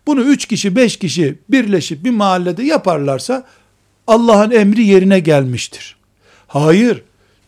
Bunu 0.07 0.21
üç 0.21 0.45
kişi, 0.45 0.75
beş 0.75 0.97
kişi 0.97 1.39
birleşip 1.49 2.03
bir 2.03 2.11
mahallede 2.11 2.63
yaparlarsa 2.63 3.45
Allah'ın 4.07 4.51
emri 4.51 4.85
yerine 4.85 5.19
gelmiştir. 5.19 5.95
Hayır, 6.47 7.03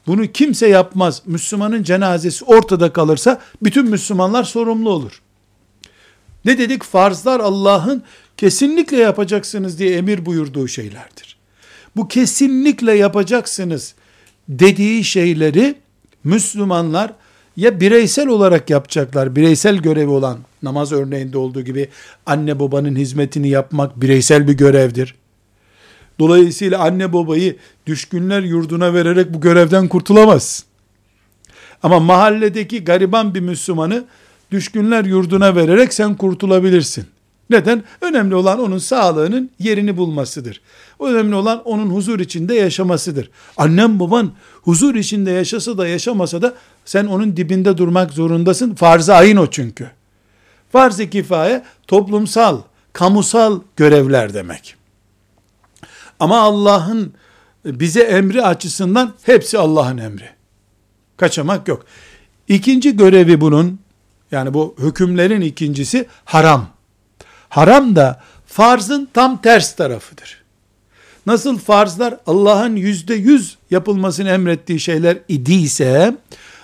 bunu 0.07 0.27
kimse 0.27 0.67
yapmaz. 0.67 1.21
Müslümanın 1.25 1.83
cenazesi 1.83 2.45
ortada 2.45 2.93
kalırsa 2.93 3.41
bütün 3.63 3.89
Müslümanlar 3.89 4.43
sorumlu 4.43 4.89
olur. 4.89 5.21
Ne 6.45 6.57
dedik? 6.57 6.83
Farzlar 6.83 7.39
Allah'ın 7.39 8.03
kesinlikle 8.37 8.97
yapacaksınız 8.97 9.79
diye 9.79 9.95
emir 9.95 10.25
buyurduğu 10.25 10.67
şeylerdir. 10.67 11.37
Bu 11.95 12.07
kesinlikle 12.07 12.93
yapacaksınız 12.93 13.95
dediği 14.49 15.03
şeyleri 15.03 15.75
Müslümanlar 16.23 17.13
ya 17.57 17.79
bireysel 17.79 18.27
olarak 18.27 18.69
yapacaklar, 18.69 19.35
bireysel 19.35 19.77
görevi 19.77 20.09
olan 20.09 20.39
namaz 20.63 20.91
örneğinde 20.91 21.37
olduğu 21.37 21.61
gibi 21.61 21.89
anne 22.25 22.59
babanın 22.59 22.95
hizmetini 22.95 23.49
yapmak 23.49 24.01
bireysel 24.01 24.47
bir 24.47 24.53
görevdir. 24.53 25.15
Dolayısıyla 26.19 26.79
anne 26.79 27.13
babayı 27.13 27.55
düşkünler 27.87 28.41
yurduna 28.41 28.93
vererek 28.93 29.33
bu 29.33 29.41
görevden 29.41 29.87
kurtulamaz. 29.87 30.65
Ama 31.83 31.99
mahalledeki 31.99 32.83
gariban 32.83 33.35
bir 33.35 33.39
Müslümanı 33.39 34.05
düşkünler 34.51 35.05
yurduna 35.05 35.55
vererek 35.55 35.93
sen 35.93 36.15
kurtulabilirsin. 36.15 37.05
Neden? 37.51 37.83
Önemli 38.01 38.35
olan 38.35 38.59
onun 38.59 38.77
sağlığının 38.77 39.51
yerini 39.59 39.97
bulmasıdır. 39.97 40.61
Önemli 40.99 41.35
olan 41.35 41.63
onun 41.63 41.89
huzur 41.89 42.19
içinde 42.19 42.55
yaşamasıdır. 42.55 43.29
Annem 43.57 43.99
baban 43.99 44.31
huzur 44.61 44.95
içinde 44.95 45.31
yaşasa 45.31 45.77
da 45.77 45.87
yaşamasa 45.87 46.41
da 46.41 46.53
sen 46.85 47.05
onun 47.05 47.37
dibinde 47.37 47.77
durmak 47.77 48.11
zorundasın. 48.11 48.75
Farz-ı 48.75 49.13
ayın 49.13 49.37
o 49.37 49.47
çünkü. 49.47 49.91
Farz-ı 50.71 51.09
kifaye 51.09 51.63
toplumsal, 51.87 52.61
kamusal 52.93 53.61
görevler 53.75 54.33
demek. 54.33 54.75
Ama 56.19 56.41
Allah'ın 56.41 57.13
bize 57.65 58.01
emri 58.01 58.43
açısından 58.43 59.13
hepsi 59.23 59.57
Allah'ın 59.57 59.97
emri. 59.97 60.29
Kaçamak 61.17 61.67
yok. 61.67 61.85
İkinci 62.47 62.97
görevi 62.97 63.41
bunun, 63.41 63.79
yani 64.31 64.53
bu 64.53 64.75
hükümlerin 64.79 65.41
ikincisi 65.41 66.07
haram. 66.25 66.67
Haram 67.51 67.95
da 67.95 68.21
farzın 68.47 69.09
tam 69.13 69.41
ters 69.41 69.75
tarafıdır. 69.75 70.41
Nasıl 71.25 71.57
farzlar 71.57 72.17
Allah'ın 72.27 72.75
yüzde 72.75 73.13
yüz 73.13 73.57
yapılmasını 73.71 74.29
emrettiği 74.29 74.79
şeyler 74.79 75.17
idiyse, 75.27 76.15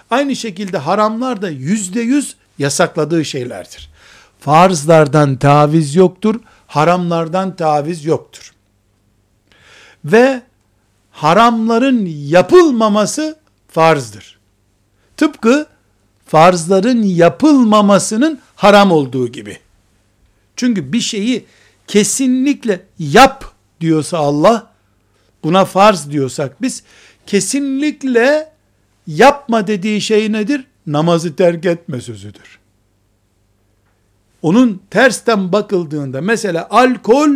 aynı 0.10 0.36
şekilde 0.36 0.78
haramlar 0.78 1.42
da 1.42 1.50
yüzde 1.50 2.02
yüz 2.02 2.36
yasakladığı 2.60 3.26
şeylerdir. 3.26 3.90
Farzlardan 4.40 5.36
taviz 5.38 5.96
yoktur, 5.96 6.40
haramlardan 6.68 7.56
taviz 7.56 8.06
yoktur. 8.06 8.54
Ve 10.06 10.42
haramların 11.12 12.06
yapılmaması 12.06 13.38
farzdır. 13.68 14.38
Tıpkı 15.18 15.68
farzların 16.26 17.04
yapılmamasının 17.04 18.40
haram 18.56 18.92
olduğu 18.92 19.28
gibi. 19.28 19.67
Çünkü 20.58 20.94
bir 20.94 21.00
şeyi 21.00 21.46
kesinlikle 21.88 22.82
yap 23.00 23.54
diyorsa 23.82 24.18
Allah, 24.18 24.72
buna 25.44 25.66
farz 25.66 26.12
diyorsak 26.12 26.62
biz, 26.62 26.84
kesinlikle 27.26 28.50
yapma 29.08 29.68
dediği 29.68 30.02
şey 30.02 30.32
nedir? 30.32 30.64
Namazı 30.88 31.36
terk 31.36 31.66
etme 31.66 32.02
sözüdür. 32.02 32.60
Onun 34.42 34.82
tersten 34.90 35.52
bakıldığında 35.52 36.22
mesela 36.22 36.68
alkol 36.70 37.30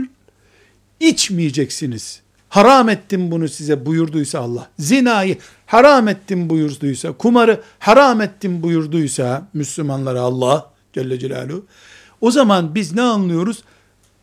içmeyeceksiniz. 1.00 2.22
Haram 2.50 2.90
ettim 2.90 3.32
bunu 3.32 3.50
size 3.50 3.86
buyurduysa 3.86 4.40
Allah. 4.40 4.70
Zinayı 4.80 5.38
haram 5.66 6.08
ettim 6.08 6.50
buyurduysa, 6.50 7.12
kumarı 7.12 7.62
haram 7.80 8.22
ettim 8.22 8.64
buyurduysa 8.64 9.48
Müslümanlara 9.54 10.22
Allah 10.22 10.72
Celle 10.94 11.20
Celaluhu. 11.20 11.66
O 12.22 12.32
zaman 12.32 12.76
biz 12.76 12.96
ne 12.96 13.02
anlıyoruz? 13.02 13.64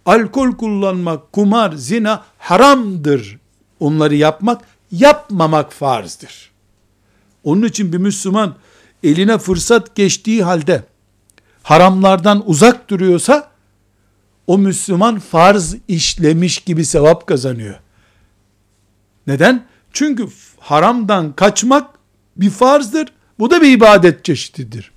Alkol 0.06 0.52
kullanmak, 0.52 1.32
kumar, 1.32 1.72
zina 1.72 2.24
haramdır. 2.38 3.38
Onları 3.80 4.14
yapmak, 4.14 4.64
yapmamak 4.92 5.72
farzdır. 5.72 6.50
Onun 7.44 7.62
için 7.62 7.92
bir 7.92 7.98
Müslüman 7.98 8.54
eline 9.02 9.38
fırsat 9.38 9.94
geçtiği 9.94 10.44
halde 10.44 10.84
haramlardan 11.62 12.42
uzak 12.46 12.90
duruyorsa 12.90 13.50
o 14.46 14.58
Müslüman 14.58 15.18
farz 15.18 15.76
işlemiş 15.88 16.58
gibi 16.58 16.84
sevap 16.84 17.26
kazanıyor. 17.26 17.80
Neden? 19.26 19.66
Çünkü 19.92 20.28
haramdan 20.58 21.32
kaçmak 21.32 21.90
bir 22.36 22.50
farzdır. 22.50 23.08
Bu 23.38 23.50
da 23.50 23.62
bir 23.62 23.72
ibadet 23.72 24.24
çeşididir. 24.24 24.92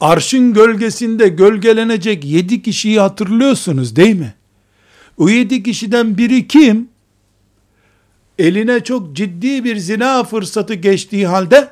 Arşın 0.00 0.52
gölgesinde 0.52 1.28
gölgelenecek 1.28 2.24
yedi 2.24 2.62
kişiyi 2.62 3.00
hatırlıyorsunuz 3.00 3.96
değil 3.96 4.16
mi? 4.16 4.34
O 5.18 5.28
yedi 5.28 5.62
kişiden 5.62 6.18
biri 6.18 6.48
kim? 6.48 6.88
Eline 8.38 8.84
çok 8.84 9.16
ciddi 9.16 9.64
bir 9.64 9.76
zina 9.76 10.24
fırsatı 10.24 10.74
geçtiği 10.74 11.26
halde, 11.26 11.68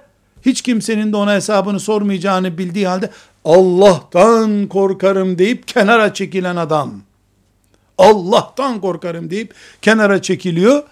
hiç 0.46 0.62
kimsenin 0.62 1.12
de 1.12 1.16
ona 1.16 1.34
hesabını 1.34 1.80
sormayacağını 1.80 2.58
bildiği 2.58 2.86
halde, 2.86 3.10
Allah'tan 3.44 4.66
korkarım 4.66 5.38
deyip 5.38 5.68
kenara 5.68 6.14
çekilen 6.14 6.56
adam. 6.56 6.94
Allah'tan 7.98 8.80
korkarım 8.80 9.30
deyip 9.30 9.54
kenara 9.82 10.22
çekiliyor. 10.22 10.82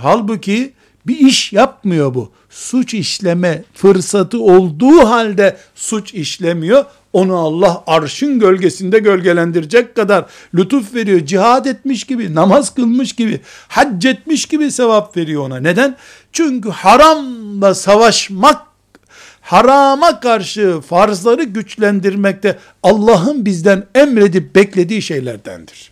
Halbuki 0.00 0.72
bir 1.08 1.18
iş 1.18 1.52
yapmıyor 1.52 2.14
bu. 2.14 2.30
Suç 2.50 2.94
işleme 2.94 3.64
fırsatı 3.74 4.40
olduğu 4.40 4.98
halde 4.98 5.56
suç 5.74 6.14
işlemiyor. 6.14 6.84
Onu 7.12 7.36
Allah 7.36 7.82
arşın 7.86 8.38
gölgesinde 8.38 8.98
gölgelendirecek 8.98 9.94
kadar 9.94 10.26
lütuf 10.54 10.94
veriyor. 10.94 11.26
Cihad 11.26 11.64
etmiş 11.64 12.04
gibi, 12.04 12.34
namaz 12.34 12.74
kılmış 12.74 13.12
gibi, 13.12 13.40
hac 13.68 14.04
etmiş 14.04 14.46
gibi 14.46 14.70
sevap 14.70 15.16
veriyor 15.16 15.42
ona. 15.46 15.60
Neden? 15.60 15.96
Çünkü 16.32 16.70
haramla 16.70 17.74
savaşmak 17.74 18.62
harama 19.40 20.20
karşı 20.20 20.80
farzları 20.80 21.42
güçlendirmekte 21.42 22.58
Allah'ın 22.82 23.44
bizden 23.44 23.86
emredip 23.94 24.54
beklediği 24.54 25.02
şeylerdendir. 25.02 25.90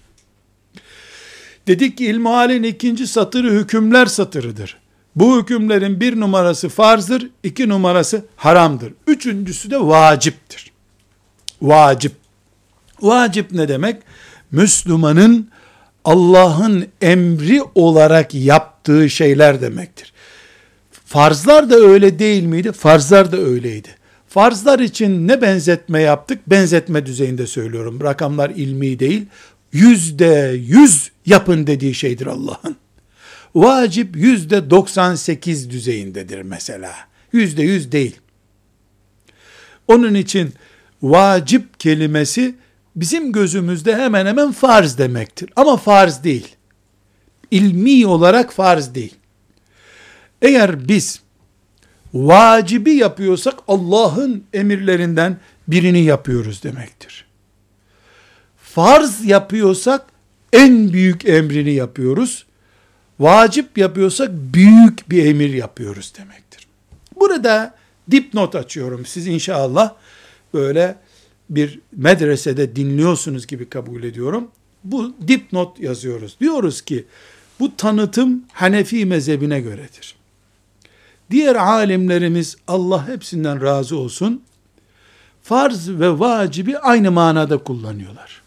Dedik 1.66 1.98
ki 1.98 2.06
ilmihalin 2.06 2.62
ikinci 2.62 3.06
satırı 3.06 3.50
hükümler 3.50 4.06
satırıdır. 4.06 4.76
Bu 5.16 5.40
hükümlerin 5.40 6.00
bir 6.00 6.20
numarası 6.20 6.68
farzdır, 6.68 7.30
iki 7.42 7.68
numarası 7.68 8.24
haramdır. 8.36 8.92
Üçüncüsü 9.06 9.70
de 9.70 9.80
vaciptir. 9.80 10.72
Vacip. 11.62 12.12
Vacip 13.00 13.52
ne 13.52 13.68
demek? 13.68 14.02
Müslümanın 14.50 15.48
Allah'ın 16.04 16.86
emri 17.00 17.62
olarak 17.74 18.34
yaptığı 18.34 19.10
şeyler 19.10 19.60
demektir. 19.60 20.12
Farzlar 21.06 21.70
da 21.70 21.76
öyle 21.76 22.18
değil 22.18 22.42
miydi? 22.42 22.72
Farzlar 22.72 23.32
da 23.32 23.36
öyleydi. 23.36 23.88
Farzlar 24.28 24.78
için 24.78 25.28
ne 25.28 25.42
benzetme 25.42 26.00
yaptık? 26.00 26.38
Benzetme 26.46 27.06
düzeyinde 27.06 27.46
söylüyorum. 27.46 28.00
Rakamlar 28.02 28.50
ilmi 28.50 28.98
değil. 28.98 29.26
Yüzde 29.72 30.56
yüz 30.66 31.10
yapın 31.26 31.66
dediği 31.66 31.94
şeydir 31.94 32.26
Allah'ın. 32.26 32.76
Vacip 33.56 34.16
yüzde 34.16 34.70
98 34.70 35.70
düzeyindedir 35.70 36.42
mesela. 36.42 36.94
Yüzde 37.32 37.62
yüz 37.62 37.92
değil. 37.92 38.16
Onun 39.88 40.14
için 40.14 40.52
vacip 41.02 41.80
kelimesi 41.80 42.54
bizim 42.96 43.32
gözümüzde 43.32 43.96
hemen 43.96 44.26
hemen 44.26 44.52
farz 44.52 44.98
demektir. 44.98 45.50
Ama 45.56 45.76
farz 45.76 46.24
değil. 46.24 46.56
İlmi 47.50 48.06
olarak 48.06 48.52
farz 48.52 48.94
değil. 48.94 49.14
Eğer 50.42 50.88
biz 50.88 51.20
vacibi 52.14 52.94
yapıyorsak 52.94 53.54
Allah'ın 53.68 54.44
emirlerinden 54.52 55.36
birini 55.68 56.02
yapıyoruz 56.02 56.62
demektir. 56.62 57.26
Farz 58.56 59.24
yapıyorsak 59.24 60.06
en 60.52 60.92
büyük 60.92 61.28
emrini 61.28 61.72
yapıyoruz. 61.72 62.45
Vacip 63.20 63.78
yapıyorsak 63.78 64.30
büyük 64.32 65.10
bir 65.10 65.26
emir 65.26 65.54
yapıyoruz 65.54 66.12
demektir. 66.18 66.66
Burada 67.20 67.74
dipnot 68.10 68.54
açıyorum. 68.54 69.06
Siz 69.06 69.26
inşallah 69.26 69.94
böyle 70.54 70.96
bir 71.50 71.80
medresede 71.92 72.76
dinliyorsunuz 72.76 73.46
gibi 73.46 73.68
kabul 73.68 74.02
ediyorum. 74.02 74.48
Bu 74.84 75.14
dipnot 75.28 75.80
yazıyoruz. 75.80 76.36
Diyoruz 76.40 76.82
ki 76.82 77.04
bu 77.60 77.76
tanıtım 77.76 78.44
Hanefi 78.52 79.06
mezhebine 79.06 79.60
göredir. 79.60 80.14
Diğer 81.30 81.54
alimlerimiz 81.54 82.56
Allah 82.68 83.08
hepsinden 83.08 83.62
razı 83.62 83.96
olsun 83.96 84.42
farz 85.42 85.90
ve 85.90 86.18
vacibi 86.18 86.78
aynı 86.78 87.10
manada 87.10 87.58
kullanıyorlar. 87.58 88.42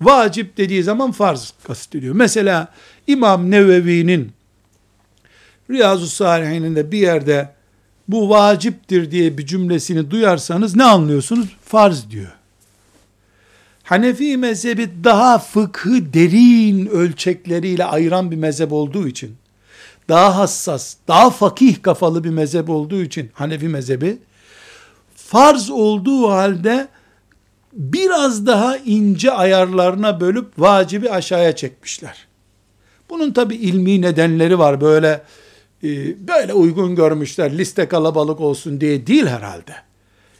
Vacip 0.00 0.56
dediği 0.56 0.82
zaman 0.82 1.12
farz 1.12 1.52
kastediyor. 1.64 2.14
Mesela 2.14 2.68
İmam 3.06 3.50
Nevevi'nin 3.50 4.32
Riyazu 5.70 6.06
Salihin'in 6.06 6.92
bir 6.92 6.98
yerde 6.98 7.52
bu 8.08 8.30
vaciptir 8.30 9.10
diye 9.10 9.38
bir 9.38 9.46
cümlesini 9.46 10.10
duyarsanız 10.10 10.76
ne 10.76 10.84
anlıyorsunuz? 10.84 11.48
Farz 11.62 12.10
diyor. 12.10 12.32
Hanefi 13.82 14.36
mezhebi 14.36 14.90
daha 15.04 15.38
fıkhı 15.38 16.12
derin 16.12 16.86
ölçekleriyle 16.86 17.84
ayıran 17.84 18.30
bir 18.30 18.36
mezhep 18.36 18.72
olduğu 18.72 19.08
için, 19.08 19.36
daha 20.08 20.36
hassas, 20.36 20.96
daha 21.08 21.30
fakih 21.30 21.82
kafalı 21.82 22.24
bir 22.24 22.30
mezhep 22.30 22.70
olduğu 22.70 23.02
için 23.02 23.30
Hanefi 23.32 23.68
mezhebi, 23.68 24.18
farz 25.16 25.70
olduğu 25.70 26.30
halde 26.30 26.88
biraz 27.72 28.46
daha 28.46 28.76
ince 28.76 29.30
ayarlarına 29.30 30.20
bölüp 30.20 30.46
vacibi 30.58 31.10
aşağıya 31.10 31.56
çekmişler. 31.56 32.26
Bunun 33.10 33.32
tabi 33.32 33.54
ilmi 33.54 34.02
nedenleri 34.02 34.58
var. 34.58 34.80
Böyle 34.80 35.22
e, 35.84 35.88
böyle 36.28 36.52
uygun 36.52 36.94
görmüşler. 36.94 37.58
Liste 37.58 37.88
kalabalık 37.88 38.40
olsun 38.40 38.80
diye 38.80 39.06
değil 39.06 39.26
herhalde. 39.26 39.72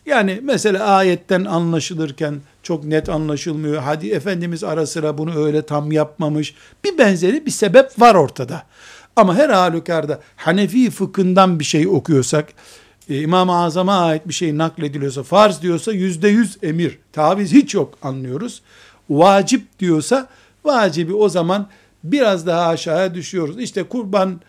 Yani 0.06 0.40
mesela 0.42 0.84
ayetten 0.84 1.44
anlaşılırken 1.44 2.40
çok 2.62 2.84
net 2.84 3.08
anlaşılmıyor. 3.08 3.82
Hadi 3.82 4.10
Efendimiz 4.10 4.64
ara 4.64 4.86
sıra 4.86 5.18
bunu 5.18 5.44
öyle 5.44 5.62
tam 5.62 5.92
yapmamış. 5.92 6.54
Bir 6.84 6.98
benzeri 6.98 7.46
bir 7.46 7.50
sebep 7.50 8.00
var 8.00 8.14
ortada. 8.14 8.62
Ama 9.16 9.34
her 9.36 9.50
halükarda 9.50 10.20
Hanefi 10.36 10.90
fıkhından 10.90 11.60
bir 11.60 11.64
şey 11.64 11.88
okuyorsak, 11.88 12.48
e, 13.08 13.20
İmam-ı 13.20 13.56
Azam'a 13.56 13.98
ait 13.98 14.28
bir 14.28 14.34
şey 14.34 14.58
naklediliyorsa, 14.58 15.22
farz 15.22 15.62
diyorsa 15.62 15.92
yüzde 15.92 16.28
yüz 16.28 16.58
emir, 16.62 16.98
taviz 17.12 17.52
hiç 17.52 17.74
yok 17.74 17.98
anlıyoruz. 18.02 18.62
Vacip 19.10 19.78
diyorsa, 19.78 20.28
vacibi 20.64 21.14
o 21.14 21.28
zaman 21.28 21.68
biraz 22.04 22.46
daha 22.46 22.66
aşağıya 22.66 23.14
düşüyoruz. 23.14 23.60
İşte 23.60 23.82
kurban 23.82 24.40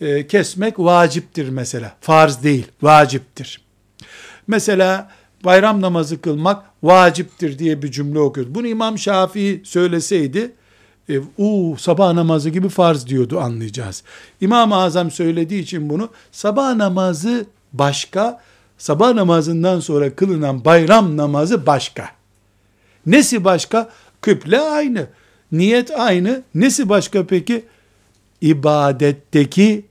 e, 0.00 0.26
kesmek 0.26 0.78
vaciptir 0.78 1.48
mesela. 1.48 1.96
Farz 2.00 2.42
değil, 2.42 2.66
vaciptir. 2.82 3.60
Mesela 4.46 5.10
bayram 5.44 5.80
namazı 5.80 6.20
kılmak 6.20 6.64
vaciptir 6.82 7.58
diye 7.58 7.82
bir 7.82 7.90
cümle 7.90 8.18
okuyoruz. 8.18 8.54
Bunu 8.54 8.66
İmam 8.66 8.98
Şafii 8.98 9.62
söyleseydi, 9.64 10.52
e, 11.08 11.18
uu, 11.38 11.76
sabah 11.76 12.12
namazı 12.12 12.50
gibi 12.50 12.68
farz 12.68 13.06
diyordu 13.06 13.40
anlayacağız. 13.40 14.02
İmam-ı 14.40 14.76
Azam 14.76 15.10
söylediği 15.10 15.62
için 15.62 15.90
bunu 15.90 16.08
sabah 16.32 16.74
namazı 16.74 17.46
başka, 17.72 18.40
sabah 18.78 19.14
namazından 19.14 19.80
sonra 19.80 20.16
kılınan 20.16 20.64
bayram 20.64 21.16
namazı 21.16 21.66
başka. 21.66 22.10
Nesi 23.06 23.44
başka? 23.44 23.90
Kıble 24.20 24.60
aynı. 24.60 25.06
Niyet 25.52 25.90
aynı. 25.90 26.42
Nesi 26.54 26.88
başka 26.88 27.26
peki? 27.26 27.64
ibadetteki 28.40 29.84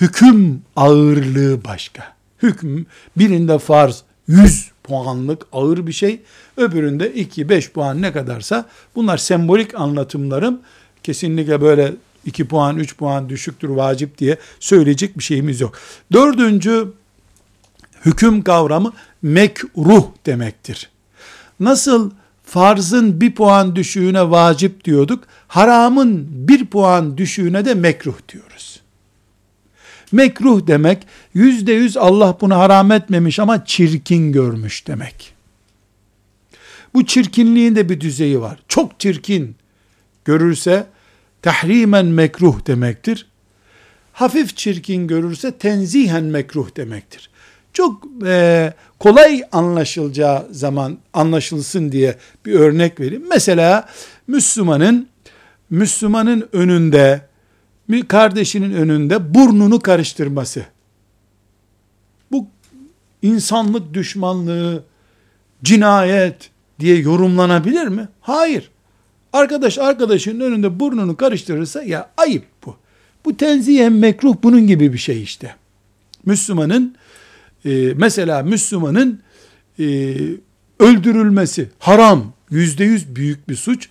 hüküm 0.00 0.62
ağırlığı 0.76 1.64
başka. 1.64 2.14
Hüküm 2.42 2.86
birinde 3.16 3.58
farz 3.58 4.02
100 4.28 4.70
puanlık 4.84 5.46
ağır 5.52 5.86
bir 5.86 5.92
şey, 5.92 6.20
öbüründe 6.56 7.12
2-5 7.12 7.70
puan 7.70 8.02
ne 8.02 8.12
kadarsa 8.12 8.66
bunlar 8.94 9.18
sembolik 9.18 9.74
anlatımlarım. 9.74 10.60
Kesinlikle 11.02 11.60
böyle 11.60 11.94
2 12.24 12.48
puan 12.48 12.78
3 12.78 12.96
puan 12.96 13.28
düşüktür 13.28 13.68
vacip 13.68 14.18
diye 14.18 14.38
söyleyecek 14.60 15.18
bir 15.18 15.22
şeyimiz 15.24 15.60
yok. 15.60 15.78
Dördüncü 16.12 16.92
hüküm 18.04 18.42
kavramı 18.42 18.92
mekruh 19.22 20.04
demektir. 20.26 20.90
Nasıl 21.60 22.10
farzın 22.44 23.20
bir 23.20 23.34
puan 23.34 23.76
düşüğüne 23.76 24.30
vacip 24.30 24.84
diyorduk, 24.84 25.24
haramın 25.48 26.26
bir 26.30 26.66
puan 26.66 27.18
düşüğüne 27.18 27.64
de 27.64 27.74
mekruh 27.74 28.16
diyoruz. 28.32 28.80
Mekruh 30.12 30.66
demek, 30.66 31.06
yüzde 31.34 31.72
yüz 31.72 31.96
Allah 31.96 32.36
bunu 32.40 32.56
haram 32.56 32.92
etmemiş 32.92 33.38
ama 33.38 33.64
çirkin 33.64 34.32
görmüş 34.32 34.86
demek. 34.86 35.34
Bu 36.94 37.06
çirkinliğin 37.06 37.76
de 37.76 37.88
bir 37.88 38.00
düzeyi 38.00 38.40
var. 38.40 38.58
Çok 38.68 39.00
çirkin 39.00 39.56
görürse, 40.24 40.86
tahrimen 41.42 42.06
mekruh 42.06 42.66
demektir. 42.66 43.26
Hafif 44.12 44.56
çirkin 44.56 45.06
görürse 45.06 45.52
tenzihen 45.52 46.24
mekruh 46.24 46.76
demektir. 46.76 47.30
Çok 47.72 48.04
e, 48.26 48.72
kolay 48.98 49.42
anlaşılacağı 49.52 50.46
zaman 50.50 50.98
anlaşılsın 51.12 51.92
diye 51.92 52.16
bir 52.46 52.54
örnek 52.54 53.00
vereyim. 53.00 53.24
Mesela 53.30 53.88
Müslümanın 54.26 55.08
Müslümanın 55.70 56.48
önünde 56.52 57.20
bir 57.88 58.02
kardeşinin 58.02 58.72
önünde 58.72 59.34
burnunu 59.34 59.80
karıştırması. 59.80 60.64
Bu 62.32 62.46
insanlık 63.22 63.94
düşmanlığı, 63.94 64.84
cinayet 65.64 66.50
diye 66.80 66.96
yorumlanabilir 66.96 67.86
mi? 67.86 68.08
Hayır. 68.20 68.70
Arkadaş 69.32 69.78
arkadaşının 69.78 70.40
önünde 70.40 70.80
burnunu 70.80 71.16
karıştırırsa 71.16 71.82
ya 71.82 72.10
ayıp 72.16 72.44
bu. 72.66 72.76
Bu 73.24 73.36
tenzihen 73.36 73.92
mekruh 73.92 74.36
bunun 74.42 74.66
gibi 74.66 74.92
bir 74.92 74.98
şey 74.98 75.22
işte. 75.22 75.54
Müslümanın 76.24 76.96
e, 77.64 77.92
mesela 77.96 78.42
Müslümanın 78.42 79.20
e, 79.78 79.84
öldürülmesi 80.78 81.68
haram, 81.78 82.32
yüzde 82.50 82.84
yüz 82.84 83.16
büyük 83.16 83.48
bir 83.48 83.56
suç. 83.56 83.88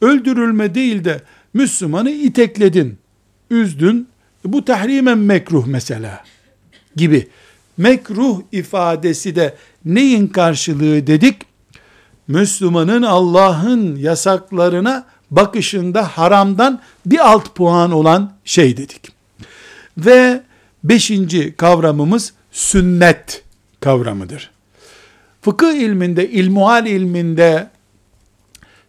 Öldürülme 0.00 0.74
değil 0.74 1.04
de 1.04 1.22
Müslümanı 1.54 2.10
itekledin, 2.10 2.98
üzdün, 3.50 4.08
bu 4.44 4.64
tahrimen 4.64 5.18
mekruh 5.18 5.66
mesela 5.66 6.24
gibi. 6.96 7.28
Mekruh 7.76 8.40
ifadesi 8.52 9.36
de 9.36 9.54
neyin 9.84 10.26
karşılığı 10.26 11.06
dedik? 11.06 11.36
Müslümanın 12.28 13.02
Allah'ın 13.02 13.96
yasaklarına 13.96 15.06
bakışında 15.30 16.02
haramdan 16.02 16.80
bir 17.06 17.28
alt 17.30 17.54
puan 17.54 17.92
olan 17.92 18.32
şey 18.44 18.76
dedik. 18.76 19.12
Ve 19.98 20.42
beşinci 20.84 21.54
kavramımız 21.56 22.32
sünnet 22.56 23.42
kavramıdır. 23.80 24.50
Fıkıh 25.42 25.72
ilminde, 25.72 26.30
ilmuhal 26.30 26.86
ilminde 26.86 27.70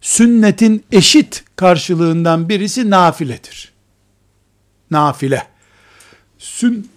sünnetin 0.00 0.84
eşit 0.92 1.44
karşılığından 1.56 2.48
birisi 2.48 2.90
nafiledir. 2.90 3.72
Nafile. 4.90 5.46
Sün, 6.38 6.90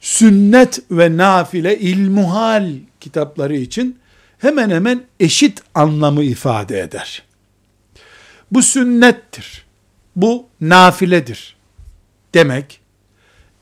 sünnet 0.00 0.80
ve 0.90 1.16
nafile 1.16 1.78
ilmuhal 1.78 2.72
kitapları 3.00 3.56
için 3.56 3.98
hemen 4.38 4.70
hemen 4.70 5.04
eşit 5.20 5.62
anlamı 5.74 6.24
ifade 6.24 6.80
eder. 6.80 7.22
Bu 8.50 8.62
sünnettir. 8.62 9.64
Bu 10.16 10.46
nafiledir. 10.60 11.56
Demek 12.34 12.80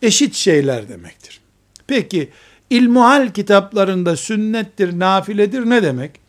eşit 0.03 0.35
şeyler 0.35 0.89
demektir. 0.89 1.41
Peki 1.87 2.31
İlmuhal 2.73 3.33
kitaplarında 3.33 4.17
sünnettir, 4.17 4.99
nafiledir 4.99 5.71
ne 5.71 5.83
demek? 5.83 6.21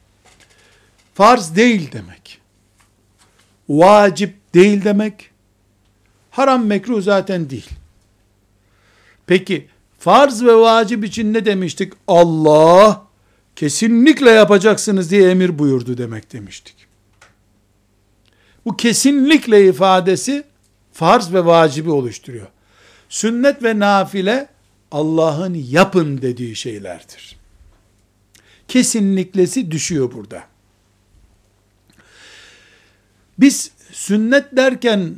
Farz 1.14 1.56
değil 1.56 1.92
demek. 1.92 2.42
Vacip 3.70 4.54
değil 4.54 4.84
demek. 4.84 5.30
Haram 6.32 6.66
mekruh 6.66 7.02
zaten 7.02 7.50
değil. 7.50 7.70
Peki 9.28 9.68
farz 10.00 10.44
ve 10.44 10.56
vacip 10.56 11.06
için 11.06 11.34
ne 11.34 11.46
demiştik? 11.46 11.94
Allah 12.08 13.04
kesinlikle 13.56 14.30
yapacaksınız 14.30 15.12
diye 15.12 15.30
emir 15.30 15.60
buyurdu 15.60 15.98
demek 15.98 16.34
demiştik. 16.34 16.76
Bu 18.66 18.78
kesinlikle 18.78 19.68
ifadesi 19.68 20.44
farz 20.94 21.34
ve 21.34 21.46
vacibi 21.46 21.90
oluşturuyor. 21.90 22.48
Sünnet 23.10 23.64
ve 23.64 23.80
nafile 23.80 24.53
Allah'ın 24.94 25.54
yapın 25.54 26.22
dediği 26.22 26.56
şeylerdir. 26.56 27.36
Kesinliklesi 28.68 29.72
düşüyor 29.72 30.12
burada. 30.14 30.44
Biz 33.40 33.72
sünnet 33.92 34.56
derken 34.56 35.16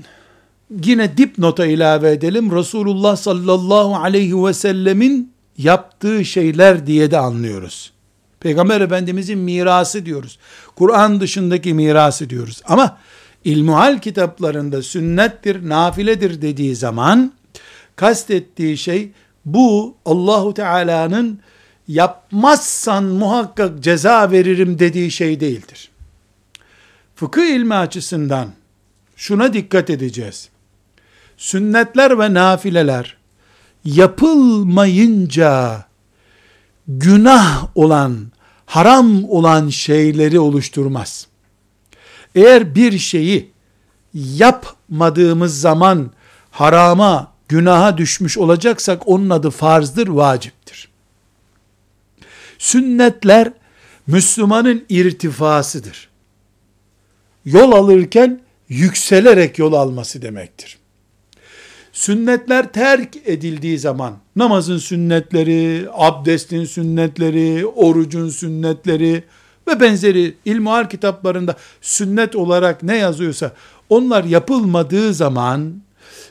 yine 0.83 1.17
dipnota 1.17 1.65
ilave 1.65 2.11
edelim. 2.11 2.51
Resulullah 2.55 3.15
sallallahu 3.15 3.95
aleyhi 3.95 4.45
ve 4.45 4.53
sellemin 4.53 5.33
yaptığı 5.57 6.25
şeyler 6.25 6.87
diye 6.87 7.11
de 7.11 7.17
anlıyoruz. 7.17 7.91
Peygamber 8.39 8.81
Efendimizin 8.81 9.39
mirası 9.39 10.05
diyoruz. 10.05 10.39
Kur'an 10.75 11.21
dışındaki 11.21 11.73
mirası 11.73 12.29
diyoruz. 12.29 12.61
Ama 12.65 12.97
ilmuhal 13.43 13.99
kitaplarında 13.99 14.81
sünnettir, 14.81 15.69
nafiledir 15.69 16.41
dediği 16.41 16.75
zaman 16.75 17.33
kastettiği 17.95 18.77
şey 18.77 19.11
bu 19.45 19.95
Allahu 20.05 20.53
Teala'nın 20.53 21.39
yapmazsan 21.87 23.03
muhakkak 23.03 23.79
ceza 23.79 24.31
veririm 24.31 24.79
dediği 24.79 25.11
şey 25.11 25.39
değildir. 25.39 25.91
Fıkıh 27.15 27.45
ilmi 27.45 27.75
açısından 27.75 28.49
şuna 29.15 29.53
dikkat 29.53 29.89
edeceğiz. 29.89 30.49
Sünnetler 31.37 32.19
ve 32.19 32.33
nafileler 32.33 33.17
yapılmayınca 33.85 35.85
günah 36.87 37.67
olan, 37.75 38.31
haram 38.65 39.29
olan 39.29 39.69
şeyleri 39.69 40.39
oluşturmaz. 40.39 41.27
Eğer 42.35 42.75
bir 42.75 42.99
şeyi 42.99 43.51
yapmadığımız 44.13 45.61
zaman 45.61 46.11
harama, 46.51 47.34
günaha 47.47 47.97
düşmüş 47.97 48.37
olacaksak 48.37 49.07
onun 49.07 49.29
adı 49.29 49.49
farzdır, 49.49 50.07
vaciptir. 50.07 50.89
Sünnetler 52.57 53.51
Müslümanın 54.07 54.85
irtifasıdır. 54.89 56.09
Yol 57.45 57.71
alırken 57.71 58.41
yükselerek 58.69 59.59
yol 59.59 59.73
alması 59.73 60.21
demektir. 60.21 60.77
Sünnetler 61.93 62.71
terk 62.73 63.15
edildiği 63.25 63.79
zaman 63.79 64.17
namazın 64.35 64.77
sünnetleri, 64.77 65.87
abdestin 65.93 66.65
sünnetleri, 66.65 67.65
orucun 67.65 68.29
sünnetleri 68.29 69.23
ve 69.67 69.79
benzeri 69.79 70.35
ilmuhal 70.45 70.89
kitaplarında 70.89 71.55
sünnet 71.81 72.35
olarak 72.35 72.83
ne 72.83 72.97
yazıyorsa 72.97 73.51
onlar 73.89 74.23
yapılmadığı 74.23 75.13
zaman 75.13 75.81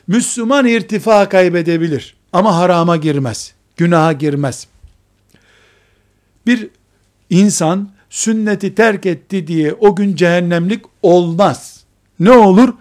Müslüman 0.07 0.67
irtifa 0.67 1.29
kaybedebilir 1.29 2.14
ama 2.33 2.57
harama 2.57 2.97
girmez, 2.97 3.55
günaha 3.77 4.12
girmez. 4.12 4.67
Bir 6.47 6.69
insan 7.31 7.90
sünneti 8.11 8.75
terk 8.75 9.07
etti 9.07 9.47
diye 9.47 9.73
o 9.73 9.97
gün 9.97 10.17
cehennemlik 10.17 10.85
olmaz. 11.03 11.85
Ne 12.21 12.31
olur? 12.31 12.75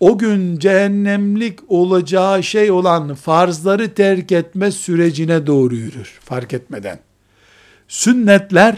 O 0.00 0.18
gün 0.18 0.58
cehennemlik 0.58 1.58
olacağı 1.68 2.42
şey 2.42 2.70
olan 2.70 3.14
farzları 3.14 3.94
terk 3.94 4.32
etme 4.32 4.70
sürecine 4.70 5.46
doğru 5.46 5.74
yürür 5.74 6.18
fark 6.24 6.52
etmeden. 6.52 6.98
Sünnetler 7.88 8.76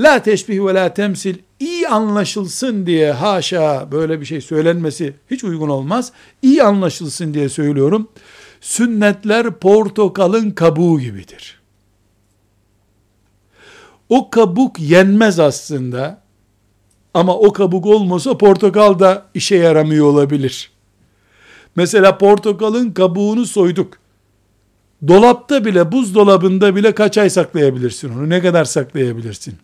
la 0.00 0.18
teşbih 0.18 0.64
ve 0.64 0.74
la 0.74 0.94
temsil 0.94 1.34
iyi 1.64 1.88
anlaşılsın 1.88 2.86
diye 2.86 3.12
haşa 3.12 3.92
böyle 3.92 4.20
bir 4.20 4.26
şey 4.26 4.40
söylenmesi 4.40 5.14
hiç 5.30 5.44
uygun 5.44 5.68
olmaz. 5.68 6.12
İyi 6.42 6.62
anlaşılsın 6.62 7.34
diye 7.34 7.48
söylüyorum. 7.48 8.08
Sünnetler 8.60 9.50
portakalın 9.50 10.50
kabuğu 10.50 11.00
gibidir. 11.00 11.60
O 14.08 14.30
kabuk 14.30 14.80
yenmez 14.80 15.38
aslında. 15.38 16.24
Ama 17.14 17.36
o 17.36 17.52
kabuk 17.52 17.86
olmasa 17.86 18.38
portakal 18.38 18.98
da 18.98 19.26
işe 19.34 19.56
yaramıyor 19.56 20.06
olabilir. 20.06 20.70
Mesela 21.76 22.18
portakalın 22.18 22.90
kabuğunu 22.90 23.46
soyduk. 23.46 23.98
Dolapta 25.08 25.64
bile, 25.64 25.92
buzdolabında 25.92 26.76
bile 26.76 26.94
kaç 26.94 27.18
ay 27.18 27.30
saklayabilirsin 27.30 28.18
onu? 28.18 28.28
Ne 28.28 28.42
kadar 28.42 28.64
saklayabilirsin? 28.64 29.54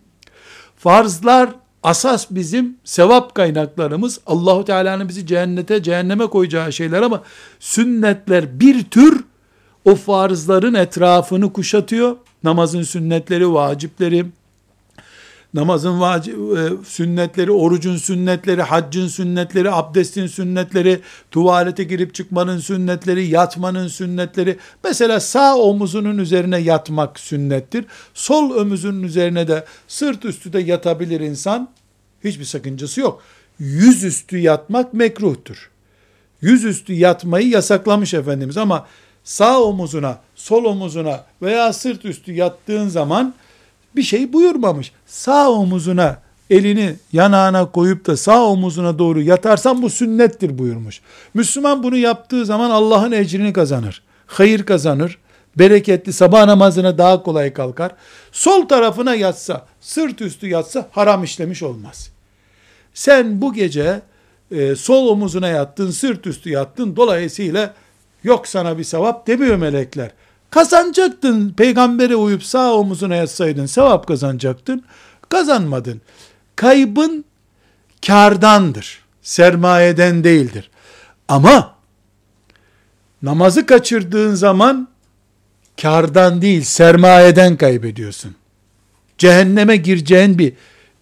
Farzlar 0.77 1.51
asas 1.83 2.27
bizim 2.31 2.77
sevap 2.85 3.35
kaynaklarımız. 3.35 4.21
Allahu 4.27 4.65
Teala'nın 4.65 5.09
bizi 5.09 5.27
cennete, 5.27 5.83
cehenneme 5.83 6.27
koyacağı 6.27 6.73
şeyler 6.73 7.03
ama 7.03 7.23
sünnetler 7.61 8.61
bir 8.61 8.85
tür 8.85 9.25
o 9.85 9.95
farzların 9.95 10.75
etrafını 10.75 11.53
kuşatıyor. 11.53 12.17
Namazın 12.45 12.83
sünnetleri, 12.83 13.53
vacipleri, 13.53 14.27
namazın 15.55 16.01
vacip, 16.01 16.35
e, 16.35 16.85
sünnetleri, 16.85 17.53
orucun 17.53 17.97
sünnetleri, 17.97 18.63
haccın 18.63 19.09
sünnetleri, 19.09 19.71
abdestin 19.71 20.27
sünnetleri, 20.27 21.01
tuvalete 21.31 21.85
girip 21.85 22.15
çıkmanın 22.15 22.59
sünnetleri, 22.59 23.27
yatmanın 23.27 23.89
sünnetleri. 23.89 24.57
Mesela 24.85 25.21
sağ 25.21 25.57
omuzunun 25.57 26.19
üzerine 26.19 26.59
yatmak 26.59 27.21
sünnettir. 27.21 27.85
Sol 28.15 28.51
omuzunun 28.51 29.03
üzerine 29.03 29.49
de 29.49 29.65
sırt 29.89 30.25
üstü 30.25 30.53
de 30.53 30.61
yatabilir 30.61 31.21
insan. 31.21 31.69
Hiçbir 32.25 32.45
sakıncası 32.45 33.01
yok. 33.01 33.23
Yüzüstü 33.59 34.39
yatmak 34.39 34.95
mekruhtur. 34.95 35.71
Yüzüstü 36.41 36.93
yatmayı 36.93 37.49
yasaklamış 37.49 38.15
Efendimiz 38.15 38.57
ama 38.57 38.87
sağ 39.25 39.63
omuzuna, 39.63 40.19
sol 40.35 40.65
omuzuna 40.65 41.25
veya 41.43 41.73
sırt 41.73 42.05
üstü 42.05 42.33
yattığın 42.33 42.89
zaman 42.89 43.35
bir 43.97 44.03
şey 44.03 44.33
buyurmamış. 44.33 44.93
Sağ 45.07 45.51
omuzuna 45.51 46.19
elini 46.51 46.97
yanağına 47.13 47.71
koyup 47.71 48.07
da 48.07 48.17
sağ 48.17 48.45
omuzuna 48.45 48.99
doğru 48.99 49.23
yatarsan 49.23 49.83
bu 49.83 49.91
sünnettir 49.91 50.59
buyurmuş. 50.59 51.01
Müslüman 51.35 51.83
bunu 51.83 51.97
yaptığı 51.97 52.47
zaman 52.47 52.71
Allah'ın 52.71 53.13
ecrini 53.13 53.53
kazanır. 53.53 54.03
Hayır 54.27 54.67
kazanır. 54.67 55.19
Bereketli 55.59 56.13
sabah 56.13 56.47
namazına 56.47 56.99
daha 56.99 57.23
kolay 57.23 57.53
kalkar. 57.53 57.93
Sol 58.33 58.69
tarafına 58.69 59.15
yatsa, 59.15 59.67
sırt 59.81 60.21
üstü 60.21 60.49
yatsa 60.49 60.89
haram 60.93 61.25
işlemiş 61.25 61.63
olmaz. 61.63 62.11
Sen 62.95 63.41
bu 63.41 63.53
gece 63.53 64.03
e, 64.51 64.77
sol 64.77 65.09
omuzuna 65.09 65.49
yattın, 65.49 65.91
sırt 65.91 66.27
üstü 66.27 66.51
yattın. 66.51 66.97
Dolayısıyla 66.97 67.75
yok 68.25 68.49
sana 68.49 68.79
bir 68.79 68.85
sevap 68.85 69.27
demiyor 69.27 69.57
melekler. 69.57 70.11
Kazanacaktın. 70.51 71.51
Peygambere 71.51 72.17
uyup 72.17 72.45
sağ 72.45 72.75
omuzuna 72.75 73.17
yatsaydın 73.17 73.67
sevap 73.67 74.07
kazanacaktın. 74.07 74.85
Kazanmadın. 75.29 76.01
Kaybın 76.57 77.25
kardandır. 78.07 79.01
Sermayeden 79.23 80.25
değildir. 80.25 80.71
Ama 81.29 81.75
namazı 83.23 83.67
kaçırdığın 83.67 84.35
zaman 84.35 84.89
kardan 85.83 86.43
değil 86.43 86.63
sermayeden 86.63 87.57
kaybediyorsun. 87.57 88.35
Cehenneme 89.19 89.77
gireceğin 89.77 90.39
bir 90.39 90.53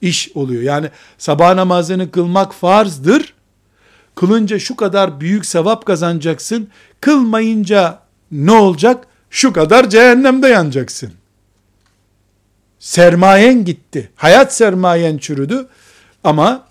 iş 0.01 0.31
oluyor. 0.35 0.63
Yani 0.63 0.91
sabah 1.19 1.55
namazını 1.55 2.11
kılmak 2.11 2.55
farzdır. 2.55 3.35
Kılınca 4.15 4.59
şu 4.59 4.77
kadar 4.77 5.21
büyük 5.21 5.47
sevap 5.47 5.87
kazanacaksın. 5.87 6.69
Kılmayınca 7.01 8.01
ne 8.33 8.53
olacak? 8.53 9.08
Şu 9.31 9.53
kadar 9.53 9.91
cehennemde 9.91 10.49
yanacaksın. 10.49 11.13
Sermayen 12.79 13.65
gitti. 13.65 14.11
Hayat 14.17 14.55
sermayen 14.55 15.19
çürüdü. 15.19 15.67
Ama 16.25 16.67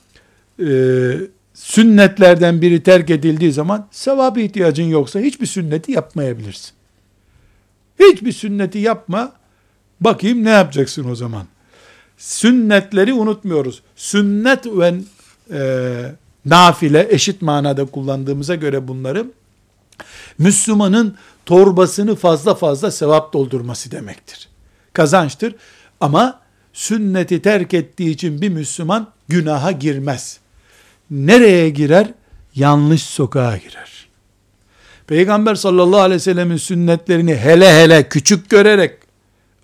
e, 0.60 0.68
sünnetlerden 1.54 2.62
biri 2.62 2.84
terk 2.84 3.10
edildiği 3.10 3.52
zaman 3.52 3.88
sevap 3.92 4.38
ihtiyacın 4.38 4.84
yoksa 4.84 5.20
hiçbir 5.20 5.46
sünneti 5.46 5.92
yapmayabilirsin. 5.92 6.72
Hiçbir 8.00 8.32
sünneti 8.32 8.80
yapma. 8.80 9.32
Bakayım 10.02 10.44
ne 10.44 10.50
yapacaksın 10.50 11.10
o 11.10 11.16
zaman. 11.16 11.46
Sünnetleri 12.18 13.14
unutmuyoruz. 13.14 13.82
Sünnet 13.96 14.66
ve 14.66 14.94
e, 15.52 15.62
nafile 16.46 17.08
eşit 17.10 17.42
manada 17.42 17.86
kullandığımıza 17.86 18.56
göre 18.56 18.88
bunları 18.88 19.26
Müslümanın 20.38 21.18
torbasını 21.46 22.16
fazla 22.16 22.56
fazla 22.56 22.92
sevap 22.92 23.34
doldurması 23.34 23.92
demektir. 23.92 24.50
Kazançtır. 24.94 25.56
Ama 26.02 26.40
sünneti 26.74 27.42
terk 27.42 27.74
ettiği 27.74 28.10
için 28.10 28.42
bir 28.42 28.50
Müslüman 28.50 29.08
günaha 29.28 29.80
girmez. 29.80 30.40
Nereye 31.12 31.70
girer? 31.70 32.08
Yanlış 32.56 33.04
sokağa 33.04 33.58
girer. 33.58 34.08
Peygamber 35.08 35.56
sallallahu 35.56 36.00
aleyhi 36.00 36.16
ve 36.16 36.24
sellemin 36.24 36.58
sünnetlerini 36.58 37.36
hele 37.36 37.84
hele 37.84 38.10
küçük 38.10 38.50
görerek, 38.50 38.98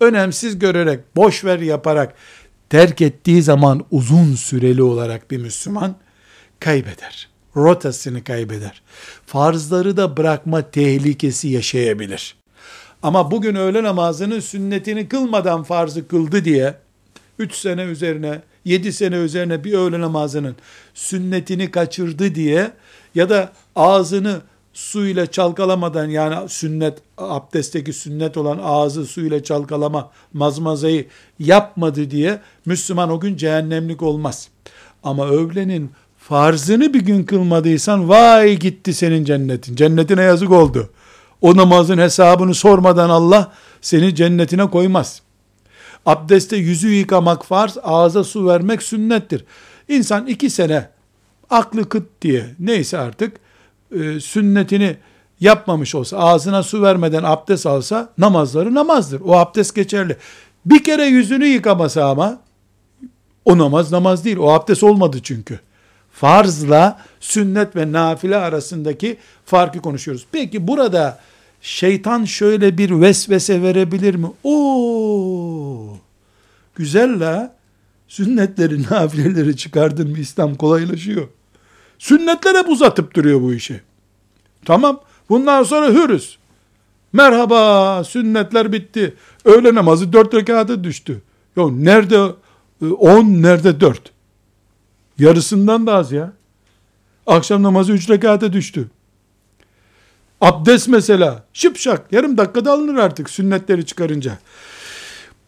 önemsiz 0.00 0.58
görerek, 0.58 1.00
boş 1.16 1.44
ver 1.44 1.58
yaparak 1.58 2.14
terk 2.70 3.00
ettiği 3.00 3.42
zaman 3.42 3.84
uzun 3.90 4.34
süreli 4.34 4.82
olarak 4.82 5.30
bir 5.30 5.38
Müslüman 5.38 5.96
kaybeder 6.60 7.33
rotasını 7.56 8.24
kaybeder. 8.24 8.82
Farzları 9.26 9.96
da 9.96 10.16
bırakma 10.16 10.70
tehlikesi 10.70 11.48
yaşayabilir. 11.48 12.36
Ama 13.02 13.30
bugün 13.30 13.54
öğle 13.54 13.82
namazının 13.82 14.40
sünnetini 14.40 15.08
kılmadan 15.08 15.62
farzı 15.62 16.08
kıldı 16.08 16.44
diye 16.44 16.74
3 17.38 17.54
sene 17.54 17.82
üzerine 17.82 18.42
7 18.64 18.92
sene 18.92 19.16
üzerine 19.16 19.64
bir 19.64 19.72
öğle 19.72 20.00
namazının 20.00 20.56
sünnetini 20.94 21.70
kaçırdı 21.70 22.34
diye 22.34 22.72
ya 23.14 23.30
da 23.30 23.52
ağzını 23.76 24.40
suyla 24.72 25.26
çalkalamadan 25.26 26.08
yani 26.08 26.48
sünnet 26.48 26.98
abdestteki 27.18 27.92
sünnet 27.92 28.36
olan 28.36 28.60
ağzı 28.62 29.06
suyla 29.06 29.42
çalkalama 29.42 30.10
mazmazayı 30.32 31.06
yapmadı 31.38 32.10
diye 32.10 32.40
Müslüman 32.66 33.10
o 33.10 33.20
gün 33.20 33.36
cehennemlik 33.36 34.02
olmaz. 34.02 34.48
Ama 35.02 35.28
öğlenin 35.28 35.90
farzını 36.28 36.94
bir 36.94 37.00
gün 37.00 37.24
kılmadıysan 37.24 38.08
vay 38.08 38.56
gitti 38.56 38.94
senin 38.94 39.24
cennetin. 39.24 39.76
Cennetine 39.76 40.22
yazık 40.22 40.50
oldu. 40.50 40.90
O 41.40 41.56
namazın 41.56 41.98
hesabını 41.98 42.54
sormadan 42.54 43.10
Allah 43.10 43.52
seni 43.80 44.14
cennetine 44.14 44.70
koymaz. 44.70 45.22
Abdeste 46.06 46.56
yüzü 46.56 46.88
yıkamak 46.88 47.46
farz, 47.46 47.78
ağza 47.82 48.24
su 48.24 48.46
vermek 48.46 48.82
sünnettir. 48.82 49.44
İnsan 49.88 50.26
iki 50.26 50.50
sene 50.50 50.88
aklı 51.50 51.88
kıt 51.88 52.06
diye 52.22 52.46
neyse 52.58 52.98
artık 52.98 53.36
e, 54.00 54.20
sünnetini 54.20 54.96
yapmamış 55.40 55.94
olsa, 55.94 56.18
ağzına 56.18 56.62
su 56.62 56.82
vermeden 56.82 57.22
abdest 57.22 57.66
alsa 57.66 58.12
namazları 58.18 58.74
namazdır. 58.74 59.20
O 59.24 59.36
abdest 59.36 59.74
geçerli. 59.74 60.16
Bir 60.66 60.84
kere 60.84 61.04
yüzünü 61.04 61.46
yıkamasa 61.46 62.10
ama 62.10 62.38
o 63.44 63.58
namaz 63.58 63.92
namaz 63.92 64.24
değil. 64.24 64.36
O 64.36 64.50
abdest 64.50 64.82
olmadı 64.82 65.18
çünkü 65.22 65.60
farzla 66.14 67.00
sünnet 67.20 67.76
ve 67.76 67.92
nafile 67.92 68.36
arasındaki 68.36 69.16
farkı 69.44 69.80
konuşuyoruz. 69.80 70.26
Peki 70.32 70.68
burada 70.68 71.20
şeytan 71.60 72.24
şöyle 72.24 72.78
bir 72.78 73.00
vesvese 73.00 73.62
verebilir 73.62 74.14
mi? 74.14 74.26
Oo, 74.44 75.96
güzel 76.74 77.20
la. 77.20 77.54
Sünnetleri, 78.08 78.82
nafileleri 78.82 79.56
çıkardın 79.56 80.10
mı 80.10 80.18
İslam 80.18 80.54
kolaylaşıyor. 80.54 81.28
Sünnetler 81.98 82.54
hep 82.54 82.68
uzatıp 82.68 83.14
duruyor 83.14 83.40
bu 83.42 83.54
işi. 83.54 83.80
Tamam. 84.64 85.00
Bundan 85.28 85.62
sonra 85.62 85.88
hürüz. 85.88 86.38
Merhaba 87.12 88.04
sünnetler 88.04 88.72
bitti. 88.72 89.14
Öğle 89.44 89.74
namazı 89.74 90.12
dört 90.12 90.34
rekata 90.34 90.84
düştü. 90.84 91.22
Ya 91.56 91.70
nerede 91.70 92.20
on 92.98 93.24
nerede 93.24 93.80
dört? 93.80 94.13
Yarısından 95.18 95.86
da 95.86 95.94
az 95.94 96.12
ya. 96.12 96.32
Akşam 97.26 97.62
namazı 97.62 97.92
üç 97.92 98.10
rekate 98.10 98.52
düştü. 98.52 98.90
Abdest 100.40 100.88
mesela 100.88 101.44
şıpşak 101.52 102.12
yarım 102.12 102.38
dakikada 102.38 102.72
alınır 102.72 102.96
artık 102.96 103.30
sünnetleri 103.30 103.86
çıkarınca. 103.86 104.38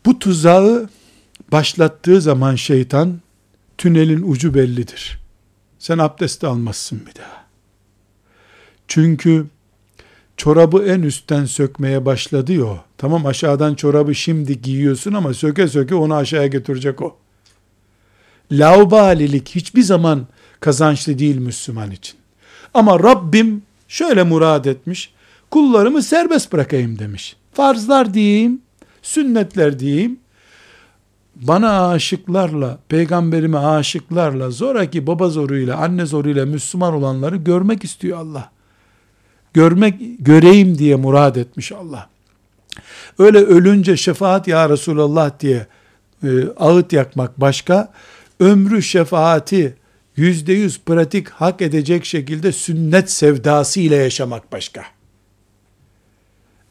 Bu 0.07 0.19
tuzağı 0.19 0.89
başlattığı 1.53 2.21
zaman 2.21 2.55
şeytan 2.55 3.21
tünelin 3.79 4.23
ucu 4.31 4.55
bellidir. 4.55 5.19
Sen 5.79 5.99
abdest 5.99 6.45
almazsın 6.45 7.01
bir 7.07 7.15
daha. 7.21 7.47
Çünkü 8.89 9.47
çorabı 10.37 10.85
en 10.85 11.03
üstten 11.03 11.45
sökmeye 11.45 12.07
başladı 12.07 12.53
ya. 12.53 12.85
Tamam 12.99 13.27
aşağıdan 13.27 13.75
çorabı 13.75 14.15
şimdi 14.15 14.63
giyiyorsun 14.63 15.13
ama 15.13 15.35
söke 15.35 15.69
söke 15.69 15.95
onu 15.95 16.15
aşağıya 16.15 16.47
götürecek 16.47 17.03
o 17.03 17.17
laubalilik 18.53 19.49
hiçbir 19.49 19.83
zaman 19.83 20.27
kazançlı 20.61 21.19
değil 21.19 21.37
Müslüman 21.37 21.91
için. 21.91 22.17
Ama 22.75 22.99
Rabbim 22.99 23.63
şöyle 23.89 24.23
murad 24.23 24.65
etmiş, 24.65 25.13
kullarımı 25.51 26.03
serbest 26.03 26.53
bırakayım 26.53 26.99
demiş. 26.99 27.37
Farzlar 27.53 28.15
diyeyim, 28.15 28.61
sünnetler 29.03 29.79
diyeyim, 29.79 30.19
bana 31.37 31.89
aşıklarla, 31.89 32.79
peygamberime 32.89 33.59
aşıklarla, 33.59 34.51
zoraki 34.51 35.07
baba 35.07 35.29
zoruyla, 35.29 35.77
anne 35.77 36.07
zoruyla 36.07 36.47
Müslüman 36.47 36.95
olanları 36.95 37.37
görmek 37.37 37.85
istiyor 37.85 38.19
Allah. 38.19 38.51
görmek 39.55 40.01
göreyim 40.19 40.79
diye 40.79 40.97
murad 40.97 41.37
etmiş 41.37 41.73
Allah. 41.73 42.09
Öyle 43.19 43.39
ölünce 43.39 43.97
şefaat 43.97 44.49
ya 44.49 44.69
Resulallah 44.69 45.41
diye 45.41 45.67
e, 46.25 46.29
ağıt 46.57 46.93
yakmak 46.93 47.41
başka, 47.41 47.93
ömrü 48.41 48.83
şefaati 48.83 49.77
yüzde 50.17 50.53
yüz 50.53 50.81
pratik 50.81 51.29
hak 51.29 51.63
edecek 51.63 52.05
şekilde 52.05 52.53
sünnet 52.53 53.11
sevdası 53.11 53.81
ile 53.81 53.97
yaşamak 53.97 54.53
başka. 54.53 54.85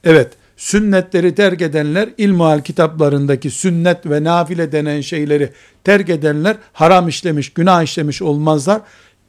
Evet, 0.03 0.34
sünnetleri 0.57 1.36
terk 1.36 1.61
edenler, 1.61 2.09
ilmuhal 2.18 2.61
kitaplarındaki 2.61 3.51
sünnet 3.51 4.05
ve 4.05 4.24
nafile 4.24 4.72
denen 4.72 5.01
şeyleri 5.01 5.49
terk 5.84 6.09
edenler 6.09 6.57
haram 6.74 7.07
işlemiş, 7.07 7.53
günah 7.53 7.84
işlemiş 7.84 8.22
olmazlar, 8.22 8.82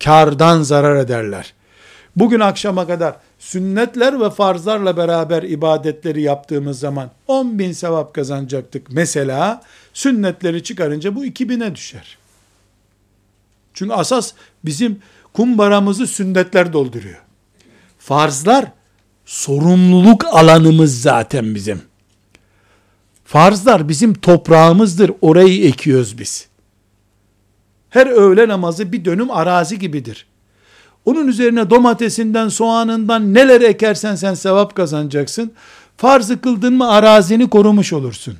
kardan 0.05 0.62
zarar 0.62 0.97
ederler. 0.97 1.55
Bugün 2.16 2.41
akşama 2.41 2.87
kadar 2.87 3.16
sünnetler 3.39 4.20
ve 4.20 4.30
farzlarla 4.30 4.97
beraber 4.97 5.43
ibadetleri 5.43 6.22
yaptığımız 6.22 6.78
zaman 6.78 7.11
10 7.26 7.59
bin 7.59 7.72
sevap 7.72 8.14
kazanacaktık. 8.14 8.87
Mesela 8.91 9.62
sünnetleri 9.95 10.62
çıkarınca 10.62 11.14
bu 11.14 11.26
2000'e 11.26 11.74
düşer. 11.74 12.18
Çünkü 13.77 13.95
asas 13.95 14.33
bizim 14.64 14.99
kumbaramızı 15.33 16.07
sünnetler 16.07 16.72
dolduruyor. 16.72 17.22
Farzlar 17.99 18.72
sorumluluk 19.24 20.24
alanımız 20.24 21.03
zaten 21.03 21.55
bizim. 21.55 21.83
Farzlar 23.24 23.89
bizim 23.89 24.14
toprağımızdır. 24.14 25.12
Orayı 25.20 25.64
ekiyoruz 25.64 26.18
biz. 26.18 26.49
Her 27.91 28.07
öğle 28.07 28.49
namazı 28.49 28.93
bir 28.93 29.05
dönüm 29.05 29.31
arazi 29.31 29.79
gibidir. 29.79 30.27
Onun 31.05 31.29
üzerine 31.29 31.70
domatesinden, 31.70 32.49
soğanından 32.49 33.35
neler 33.35 33.61
ekersen 33.61 34.14
sen 34.14 34.35
sevap 34.35 34.74
kazanacaksın. 34.74 35.53
Farzı 35.97 36.41
kıldın 36.41 36.74
mı 36.74 36.91
arazini 36.91 37.51
korumuş 37.51 37.93
olursun. 37.93 38.39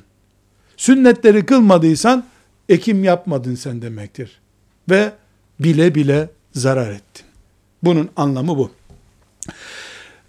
Sünnetleri 0.77 1.45
kılmadıysan 1.45 2.23
ekim 2.69 3.03
yapmadın 3.03 3.55
sen 3.55 3.81
demektir. 3.81 4.39
Ve 4.89 5.11
bile 5.59 5.95
bile 5.95 6.29
zarar 6.53 6.91
ettin. 6.91 7.25
Bunun 7.83 8.09
anlamı 8.15 8.57
bu. 8.57 8.71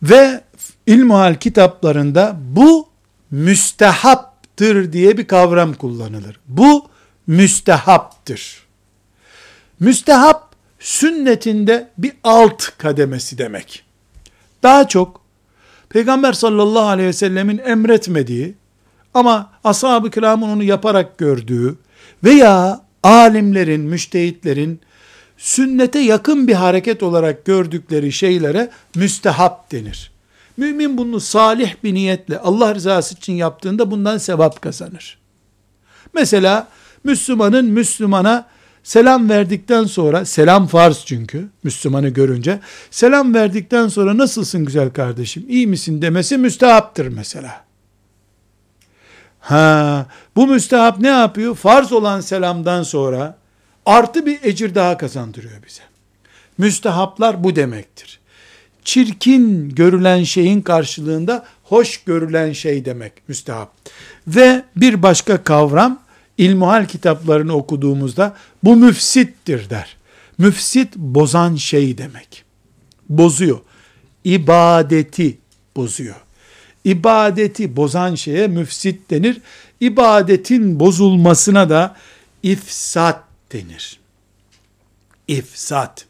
Ve 0.03 0.41
ilmuhal 0.87 1.35
kitaplarında 1.35 2.37
bu 2.41 2.89
müstehaptır 3.31 4.93
diye 4.93 5.19
bir 5.19 5.27
kavram 5.27 5.75
kullanılır. 5.75 6.41
Bu 6.49 6.89
müstehaptır. 7.27 8.63
Müstehap 9.81 10.55
sünnetinde 10.79 11.89
bir 11.99 12.13
alt 12.25 12.79
kademesi 12.79 13.39
demek. 13.39 13.85
Daha 14.63 14.89
çok 14.89 15.21
Peygamber 15.89 16.33
sallallahu 16.33 16.87
aleyhi 16.87 17.09
ve 17.09 17.13
sellemin 17.13 17.59
emretmediği 17.59 18.55
ama 19.15 19.51
ashab-ı 19.65 20.11
kiramın 20.11 20.49
onu 20.49 20.63
yaparak 20.63 21.19
gördüğü 21.19 21.77
veya 22.25 22.81
alimlerin, 23.03 23.81
müştehitlerin 23.81 24.81
sünnete 25.39 25.99
yakın 25.99 26.49
bir 26.49 26.55
hareket 26.55 27.03
olarak 27.03 27.45
gördükleri 27.45 28.13
şeylere 28.13 28.71
müstehap 28.95 29.73
denir. 29.73 30.11
Mümin 30.57 30.99
bunu 30.99 31.21
salih 31.21 31.75
bir 31.85 31.95
niyetle 31.95 32.39
Allah 32.39 32.75
rızası 32.75 33.15
için 33.15 33.33
yaptığında 33.33 33.91
bundan 33.91 34.19
sevap 34.19 34.63
kazanır. 34.63 35.19
Mesela 36.15 36.69
Müslümanın 37.05 37.65
Müslümana 37.65 38.47
selam 38.83 39.29
verdikten 39.29 39.85
sonra, 39.85 40.25
selam 40.25 40.67
farz 40.67 41.03
çünkü, 41.07 41.49
Müslümanı 41.63 42.09
görünce, 42.09 42.61
selam 42.91 43.35
verdikten 43.35 43.89
sonra 43.89 44.19
nasılsın 44.19 44.65
güzel 44.65 44.91
kardeşim, 44.91 45.45
iyi 45.49 45.67
misin 45.67 46.03
demesi 46.03 46.39
müstehaptır 46.39 47.09
mesela. 47.09 47.65
Ha, 49.41 50.07
bu 50.37 50.47
müstehap 50.47 51.01
ne 51.01 51.09
yapıyor? 51.09 51.55
Farz 51.55 51.93
olan 51.93 52.21
selamdan 52.21 52.83
sonra, 52.83 53.39
artı 53.89 54.27
bir 54.27 54.39
ecir 54.43 54.75
daha 54.75 54.99
kazandırıyor 54.99 55.63
bize. 55.67 55.83
Müstehaplar 56.59 57.45
bu 57.45 57.57
demektir. 57.57 58.21
Çirkin 58.85 59.69
görülen 59.69 60.25
şeyin 60.25 60.61
karşılığında 60.61 61.47
hoş 61.65 62.05
görülen 62.05 62.53
şey 62.53 62.85
demek 62.85 63.13
müstehap. 63.29 63.73
Ve 64.27 64.63
bir 64.77 65.03
başka 65.03 65.45
kavram 65.45 66.01
ilmuhal 66.39 66.87
kitaplarını 66.87 67.53
okuduğumuzda 67.53 68.37
bu 68.65 68.77
müfsittir 68.77 69.71
der. 69.71 69.97
Müfsit 70.39 70.97
bozan 70.97 71.57
şey 71.57 71.99
demek. 71.99 72.45
Bozuyor. 73.09 73.59
İbadeti 74.25 75.39
bozuyor. 75.77 76.17
İbadeti 76.85 77.77
bozan 77.77 78.15
şeye 78.15 78.47
müfsit 78.47 79.11
denir. 79.11 79.41
İbadetin 79.81 80.81
bozulmasına 80.81 81.71
da 81.71 81.97
ifsat 82.43 83.28
denir. 83.53 84.01
İfsat. 85.29 86.07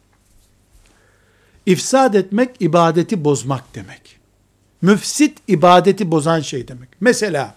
İfsad 1.65 2.13
etmek 2.13 2.55
ibadeti 2.59 3.23
bozmak 3.23 3.75
demek. 3.75 4.19
Müfsit 4.81 5.37
ibadeti 5.47 6.11
bozan 6.11 6.39
şey 6.39 6.67
demek. 6.67 6.89
Mesela 7.01 7.55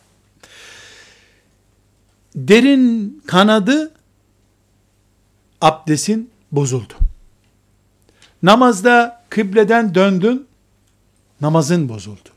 derin 2.36 3.22
kanadı 3.26 3.92
abdestin 5.60 6.30
bozuldu. 6.52 6.94
Namazda 8.42 9.24
kıbleden 9.28 9.94
döndün, 9.94 10.46
namazın 11.40 11.88
bozuldu. 11.88 12.28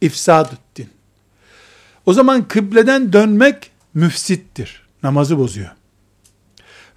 İfsad 0.00 0.52
ettin. 0.52 0.90
O 2.06 2.12
zaman 2.12 2.48
kıbleden 2.48 3.12
dönmek 3.12 3.70
müfsittir. 3.94 4.86
Namazı 5.02 5.38
bozuyor. 5.38 5.75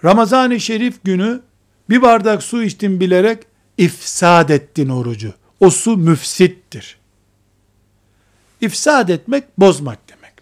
Ramazan-ı 0.03 0.59
Şerif 0.59 1.03
günü 1.03 1.41
bir 1.89 2.01
bardak 2.01 2.43
su 2.43 2.63
içtin 2.63 2.99
bilerek 2.99 3.43
ifsad 3.77 4.49
ettin 4.49 4.89
orucu. 4.89 5.33
O 5.59 5.69
su 5.69 5.97
müfsittir. 5.97 6.97
İfsad 8.61 9.09
etmek 9.09 9.43
bozmak 9.57 10.09
demek. 10.09 10.33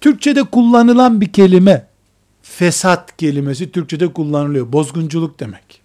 Türkçe'de 0.00 0.42
kullanılan 0.42 1.20
bir 1.20 1.32
kelime 1.32 1.86
fesat 2.42 3.16
kelimesi 3.16 3.72
Türkçe'de 3.72 4.12
kullanılıyor. 4.12 4.72
Bozgunculuk 4.72 5.40
demek. 5.40 5.80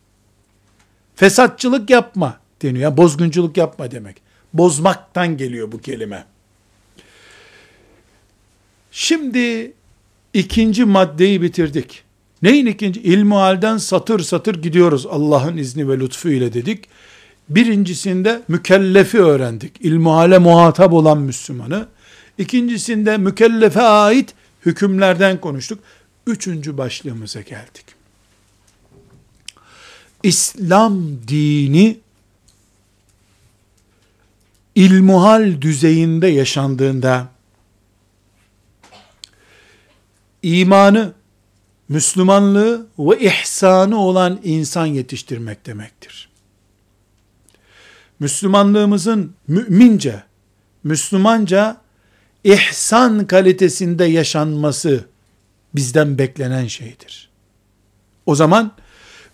Fesatçılık 1.15 1.89
yapma 1.89 2.39
deniyor. 2.61 2.83
Yani 2.83 2.97
bozgunculuk 2.97 3.57
yapma 3.57 3.91
demek. 3.91 4.21
Bozmaktan 4.53 5.37
geliyor 5.37 5.71
bu 5.71 5.81
kelime. 5.81 6.25
Şimdi 8.91 9.73
ikinci 10.33 10.85
maddeyi 10.85 11.41
bitirdik. 11.41 12.03
Neyin 12.43 12.65
ikinci? 12.65 13.01
İlmu 13.01 13.37
halden 13.37 13.77
satır 13.77 14.19
satır 14.19 14.61
gidiyoruz 14.61 15.05
Allah'ın 15.05 15.57
izni 15.57 15.89
ve 15.89 15.99
lütfu 15.99 16.29
ile 16.29 16.53
dedik. 16.53 16.87
Birincisinde 17.49 18.41
mükellefi 18.47 19.19
öğrendik. 19.19 19.81
İlmu 19.81 20.15
hale 20.15 20.37
muhatap 20.37 20.93
olan 20.93 21.17
Müslümanı. 21.17 21.87
İkincisinde 22.37 23.17
mükellefe 23.17 23.81
ait 23.81 24.33
hükümlerden 24.65 25.41
konuştuk. 25.41 25.79
Üçüncü 26.27 26.77
başlığımıza 26.77 27.41
geldik. 27.41 27.85
İslam 30.23 31.01
dini 31.27 31.97
ilmuhal 34.75 35.61
düzeyinde 35.61 36.27
yaşandığında 36.27 37.27
imanı, 40.43 41.13
Müslümanlığı 41.93 42.87
ve 42.99 43.19
ihsanı 43.19 43.99
olan 43.99 44.39
insan 44.43 44.85
yetiştirmek 44.85 45.65
demektir. 45.65 46.29
Müslümanlığımızın 48.19 49.33
mümince, 49.47 50.23
Müslümanca 50.83 51.77
ihsan 52.43 53.27
kalitesinde 53.27 54.05
yaşanması 54.05 55.05
bizden 55.75 56.17
beklenen 56.17 56.67
şeydir. 56.67 57.29
O 58.25 58.35
zaman 58.35 58.71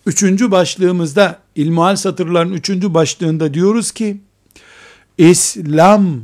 üçüncü 0.06 0.52
başlığımızda 0.52 1.40
ilmuhal 1.56 1.96
satırların 1.96 2.54
üçüncü 2.54 2.94
başlığında 2.94 3.54
diyoruz 3.54 3.92
ki 3.92 4.22
İslam 5.18 6.22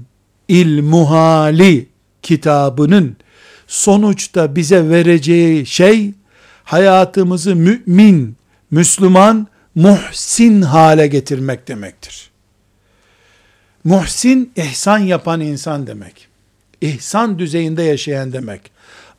ilmuhali 0.47 1.89
kitabının 2.21 3.17
sonuçta 3.67 4.55
bize 4.55 4.89
vereceği 4.89 5.65
şey 5.65 6.13
hayatımızı 6.65 7.55
mümin, 7.55 8.37
Müslüman, 8.71 9.47
muhsin 9.75 10.61
hale 10.61 11.07
getirmek 11.07 11.67
demektir. 11.67 12.29
Muhsin, 13.83 14.51
ihsan 14.55 14.99
yapan 14.99 15.41
insan 15.41 15.87
demek. 15.87 16.27
İhsan 16.81 17.39
düzeyinde 17.39 17.83
yaşayan 17.83 18.33
demek. 18.33 18.71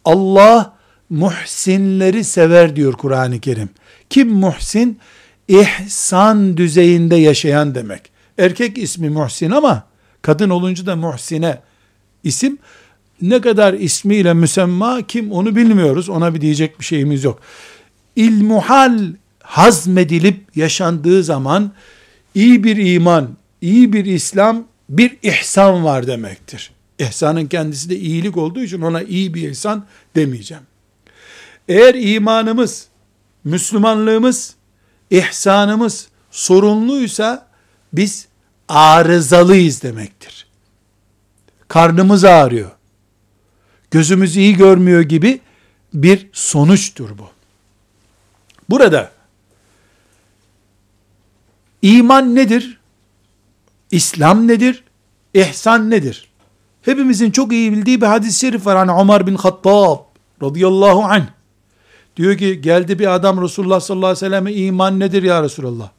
Allah 0.04 0.76
muhsinleri 1.10 2.24
sever 2.24 2.76
diyor 2.76 2.92
Kur'an-ı 2.92 3.40
Kerim. 3.40 3.68
Kim 4.10 4.28
muhsin? 4.28 4.98
ihsan 5.48 6.56
düzeyinde 6.56 7.16
yaşayan 7.16 7.74
demek. 7.74 8.10
Erkek 8.38 8.78
ismi 8.78 9.10
Muhsin 9.10 9.50
ama 9.50 9.82
kadın 10.22 10.50
olunca 10.50 10.86
da 10.86 10.96
Muhsine 10.96 11.60
isim. 12.24 12.58
Ne 13.22 13.40
kadar 13.40 13.74
ismiyle 13.74 14.34
müsemma 14.34 15.02
kim 15.02 15.32
onu 15.32 15.56
bilmiyoruz. 15.56 16.08
Ona 16.08 16.34
bir 16.34 16.40
diyecek 16.40 16.80
bir 16.80 16.84
şeyimiz 16.84 17.24
yok. 17.24 17.40
İlmuhal 18.16 19.00
hazmedilip 19.42 20.56
yaşandığı 20.56 21.22
zaman 21.22 21.72
iyi 22.34 22.64
bir 22.64 22.76
iman, 22.76 23.36
iyi 23.60 23.92
bir 23.92 24.04
İslam, 24.04 24.64
bir 24.88 25.16
ihsan 25.22 25.84
var 25.84 26.06
demektir. 26.06 26.70
İhsanın 26.98 27.46
kendisi 27.46 27.90
de 27.90 27.96
iyilik 27.96 28.36
olduğu 28.36 28.62
için 28.62 28.80
ona 28.80 29.02
iyi 29.02 29.34
bir 29.34 29.50
ihsan 29.50 29.84
demeyeceğim. 30.16 30.62
Eğer 31.68 31.94
imanımız, 31.94 32.86
Müslümanlığımız, 33.44 34.54
ihsanımız 35.10 36.08
sorunluysa 36.30 37.46
biz 37.92 38.26
arızalıyız 38.68 39.82
demektir. 39.82 40.46
Karnımız 41.68 42.24
ağrıyor. 42.24 42.70
Gözümüz 43.90 44.36
iyi 44.36 44.56
görmüyor 44.56 45.00
gibi 45.00 45.40
bir 45.94 46.28
sonuçtur 46.32 47.18
bu. 47.18 47.28
Burada 48.70 49.12
iman 51.82 52.34
nedir? 52.34 52.80
İslam 53.90 54.48
nedir? 54.48 54.84
İhsan 55.34 55.90
nedir? 55.90 56.28
Hepimizin 56.82 57.30
çok 57.30 57.52
iyi 57.52 57.72
bildiği 57.72 58.00
bir 58.00 58.06
hadis-i 58.06 58.38
şerif 58.38 58.66
var. 58.66 58.76
Hani 58.76 59.00
Ömer 59.02 59.26
bin 59.26 59.34
Hattab 59.34 59.98
radıyallahu 60.42 61.04
anh. 61.04 61.35
Diyor 62.16 62.36
ki 62.36 62.60
geldi 62.60 62.98
bir 62.98 63.14
adam 63.14 63.42
Resulullah 63.42 63.80
sallallahu 63.80 64.06
aleyhi 64.06 64.24
ve 64.24 64.28
selleme 64.28 64.52
iman 64.52 65.00
nedir 65.00 65.22
ya 65.22 65.42
Resulallah? 65.42 65.90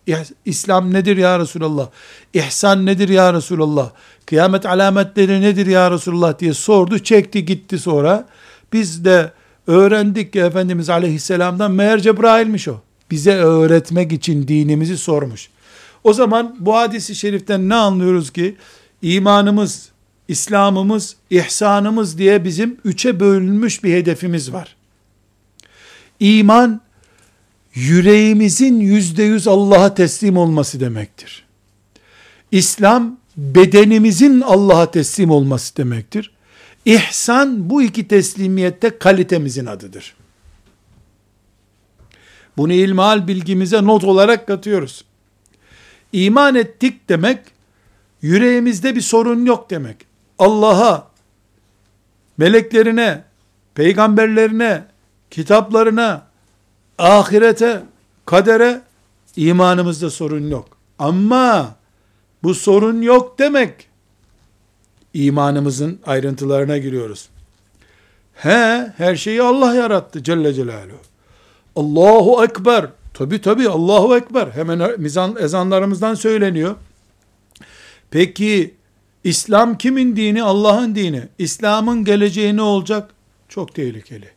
İslam 0.46 0.94
nedir 0.94 1.18
ya 1.18 1.40
Resulallah? 1.40 1.90
İhsan 2.34 2.86
nedir 2.86 3.10
ya 3.10 3.34
Resulallah? 3.34 3.90
Kıyamet 4.26 4.66
alametleri 4.66 5.42
nedir 5.42 5.68
ya 5.68 5.92
Resulullah 5.92 6.40
diye 6.40 6.54
sordu. 6.54 7.00
Çekti 7.00 7.46
gitti 7.46 7.80
sonra. 7.80 8.28
Biz 8.74 9.06
de 9.06 9.32
öğrendik 9.68 10.34
ki 10.34 10.40
Efendimiz 10.40 10.90
aleyhisselamdan 10.90 11.72
meğer 11.72 12.00
Cebrail'miş 12.00 12.68
o. 12.68 12.76
Bize 13.12 13.34
öğretmek 13.34 14.12
için 14.12 14.48
dinimizi 14.48 14.98
sormuş. 14.98 15.50
O 16.04 16.14
zaman 16.14 16.56
bu 16.60 16.76
hadisi 16.76 17.16
şeriften 17.16 17.70
ne 17.70 17.76
anlıyoruz 17.76 18.32
ki? 18.32 18.56
İmanımız, 19.02 19.90
İslam'ımız, 20.28 21.16
ihsanımız 21.30 22.18
diye 22.18 22.44
bizim 22.44 22.78
üçe 22.86 23.20
bölünmüş 23.20 23.84
bir 23.84 23.94
hedefimiz 23.94 24.54
var. 24.54 24.77
İman, 26.20 26.82
yüreğimizin 27.74 28.80
yüzde 28.80 29.24
yüz 29.24 29.48
Allah'a 29.48 29.94
teslim 29.94 30.38
olması 30.38 30.80
demektir. 30.80 31.46
İslam, 32.52 33.18
bedenimizin 33.38 34.42
Allah'a 34.42 34.92
teslim 34.92 35.32
olması 35.32 35.78
demektir. 35.78 36.32
İhsan, 36.86 37.70
bu 37.70 37.82
iki 37.82 38.08
teslimiyette 38.08 38.98
kalitemizin 38.98 39.66
adıdır. 39.66 40.16
Bunu 42.58 42.74
ilmihal 42.74 43.28
bilgimize 43.28 43.84
not 43.84 44.04
olarak 44.04 44.48
katıyoruz. 44.48 45.06
İman 46.14 46.56
ettik 46.56 47.10
demek, 47.10 47.40
yüreğimizde 48.22 48.96
bir 48.96 49.02
sorun 49.02 49.46
yok 49.46 49.70
demek. 49.70 49.98
Allah'a, 50.40 51.08
meleklerine, 52.38 53.24
peygamberlerine, 53.76 54.86
kitaplarına, 55.32 56.28
ahirete, 56.98 57.84
kadere 58.26 58.82
imanımızda 59.36 60.10
sorun 60.10 60.50
yok. 60.50 60.68
Ama 61.00 61.76
bu 62.44 62.54
sorun 62.54 63.02
yok 63.02 63.40
demek 63.40 63.88
imanımızın 65.14 66.00
ayrıntılarına 66.06 66.78
giriyoruz. 66.78 67.30
He, 68.34 68.94
her 68.98 69.16
şeyi 69.16 69.42
Allah 69.42 69.76
yarattı 69.76 70.24
Celle 70.24 70.54
Celaluhu. 70.54 70.98
Allahu 71.76 72.44
Ekber. 72.44 72.86
Tabi 73.14 73.42
tabi 73.42 73.70
Allahu 73.70 74.18
Ekber. 74.18 74.48
Hemen 74.48 75.02
mizan, 75.02 75.36
ezanlarımızdan 75.40 76.16
söyleniyor. 76.16 76.76
Peki 78.12 78.76
İslam 79.24 79.78
kimin 79.78 80.16
dini? 80.16 80.44
Allah'ın 80.44 80.96
dini. 80.96 81.24
İslam'ın 81.38 82.04
geleceği 82.06 82.56
ne 82.56 82.62
olacak? 82.62 83.10
Çok 83.50 83.76
tehlikeli. 83.76 84.37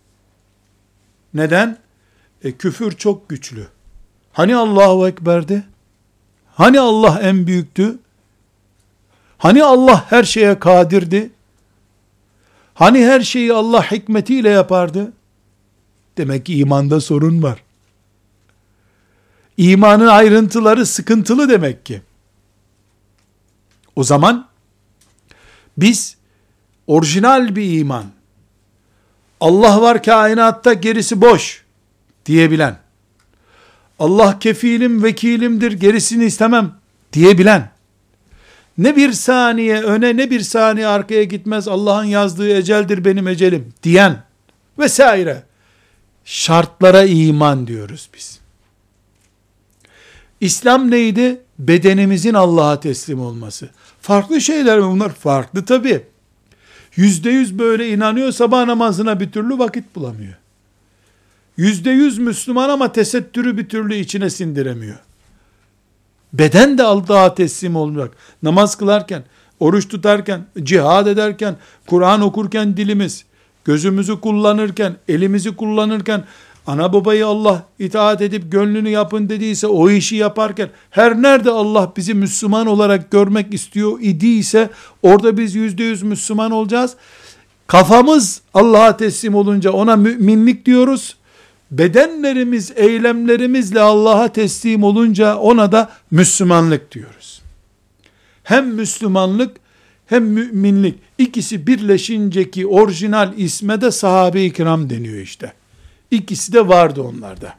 Neden? 1.34 1.78
E, 2.44 2.52
küfür 2.52 2.92
çok 2.92 3.28
güçlü. 3.28 3.68
Hani 4.32 4.56
Allahu 4.56 5.08
Ekber'di? 5.08 5.64
Hani 6.54 6.80
Allah 6.80 7.20
en 7.22 7.46
büyüktü? 7.46 7.98
Hani 9.38 9.64
Allah 9.64 10.10
her 10.10 10.24
şeye 10.24 10.58
kadirdi? 10.58 11.30
Hani 12.74 13.06
her 13.06 13.20
şeyi 13.20 13.52
Allah 13.52 13.90
hikmetiyle 13.90 14.48
yapardı? 14.48 15.12
Demek 16.18 16.46
ki 16.46 16.58
imanda 16.58 17.00
sorun 17.00 17.42
var. 17.42 17.62
İmanın 19.56 20.06
ayrıntıları 20.06 20.86
sıkıntılı 20.86 21.48
demek 21.48 21.86
ki. 21.86 22.02
O 23.96 24.04
zaman 24.04 24.48
biz 25.78 26.16
orijinal 26.86 27.56
bir 27.56 27.78
iman, 27.78 28.04
Allah 29.40 29.80
var 29.82 30.02
kainatta 30.02 30.72
gerisi 30.72 31.20
boş 31.20 31.64
diyebilen, 32.26 32.76
Allah 33.98 34.38
kefilim 34.38 35.02
vekilimdir 35.02 35.72
gerisini 35.72 36.24
istemem 36.24 36.72
diyebilen, 37.12 37.70
ne 38.78 38.96
bir 38.96 39.12
saniye 39.12 39.82
öne 39.82 40.16
ne 40.16 40.30
bir 40.30 40.40
saniye 40.40 40.86
arkaya 40.86 41.24
gitmez 41.24 41.68
Allah'ın 41.68 42.04
yazdığı 42.04 42.56
eceldir 42.56 43.04
benim 43.04 43.28
ecelim 43.28 43.72
diyen 43.82 44.22
vesaire 44.78 45.42
şartlara 46.24 47.04
iman 47.04 47.66
diyoruz 47.66 48.08
biz. 48.14 48.40
İslam 50.40 50.90
neydi? 50.90 51.40
Bedenimizin 51.58 52.34
Allah'a 52.34 52.80
teslim 52.80 53.20
olması. 53.20 53.68
Farklı 54.00 54.40
şeyler 54.40 54.78
mi 54.78 54.84
bunlar? 54.84 55.14
Farklı 55.14 55.64
tabi. 55.64 56.06
Yüzde 57.00 57.30
yüz 57.30 57.58
böyle 57.58 57.88
inanıyor 57.88 58.32
sabah 58.32 58.64
namazına 58.66 59.20
bir 59.20 59.32
türlü 59.32 59.58
vakit 59.58 59.96
bulamıyor. 59.96 60.34
Yüzde 61.56 61.90
yüz 61.90 62.18
Müslüman 62.18 62.68
ama 62.68 62.92
tesettürü 62.92 63.58
bir 63.58 63.68
türlü 63.68 63.94
içine 63.94 64.30
sindiremiyor. 64.30 64.98
Beden 66.32 66.78
de 66.78 66.82
Allah'a 66.82 67.34
teslim 67.34 67.76
olacak. 67.76 68.12
Namaz 68.42 68.76
kılarken, 68.76 69.22
oruç 69.60 69.88
tutarken, 69.88 70.46
cihad 70.62 71.06
ederken, 71.06 71.56
Kur'an 71.86 72.20
okurken 72.20 72.76
dilimiz, 72.76 73.24
gözümüzü 73.64 74.20
kullanırken, 74.20 74.96
elimizi 75.08 75.56
kullanırken, 75.56 76.24
ana 76.66 76.92
babayı 76.92 77.26
Allah 77.26 77.64
itaat 77.78 78.22
edip 78.22 78.52
gönlünü 78.52 78.88
yapın 78.88 79.28
dediyse 79.28 79.66
o 79.66 79.90
işi 79.90 80.16
yaparken 80.16 80.70
her 80.90 81.22
nerede 81.22 81.50
Allah 81.50 81.92
bizi 81.96 82.14
Müslüman 82.14 82.66
olarak 82.66 83.10
görmek 83.10 83.54
istiyor 83.54 83.98
idiyse 84.00 84.70
orada 85.02 85.36
biz 85.36 85.54
yüzde 85.54 85.82
yüz 85.84 86.02
Müslüman 86.02 86.50
olacağız. 86.50 86.96
Kafamız 87.66 88.40
Allah'a 88.54 88.96
teslim 88.96 89.34
olunca 89.34 89.70
ona 89.70 89.96
müminlik 89.96 90.66
diyoruz. 90.66 91.16
Bedenlerimiz, 91.70 92.72
eylemlerimizle 92.76 93.80
Allah'a 93.80 94.28
teslim 94.28 94.84
olunca 94.84 95.36
ona 95.36 95.72
da 95.72 95.90
Müslümanlık 96.10 96.92
diyoruz. 96.92 97.42
Hem 98.42 98.74
Müslümanlık 98.74 99.56
hem 100.06 100.24
müminlik 100.24 100.98
ikisi 101.18 101.66
birleşince 101.66 102.50
ki 102.50 102.66
orijinal 102.66 103.38
isme 103.38 103.80
de 103.80 103.90
sahabe-i 103.90 104.52
kiram 104.52 104.90
deniyor 104.90 105.18
işte. 105.18 105.52
İkisi 106.10 106.52
de 106.52 106.68
vardı 106.68 107.02
onlarda. 107.02 107.54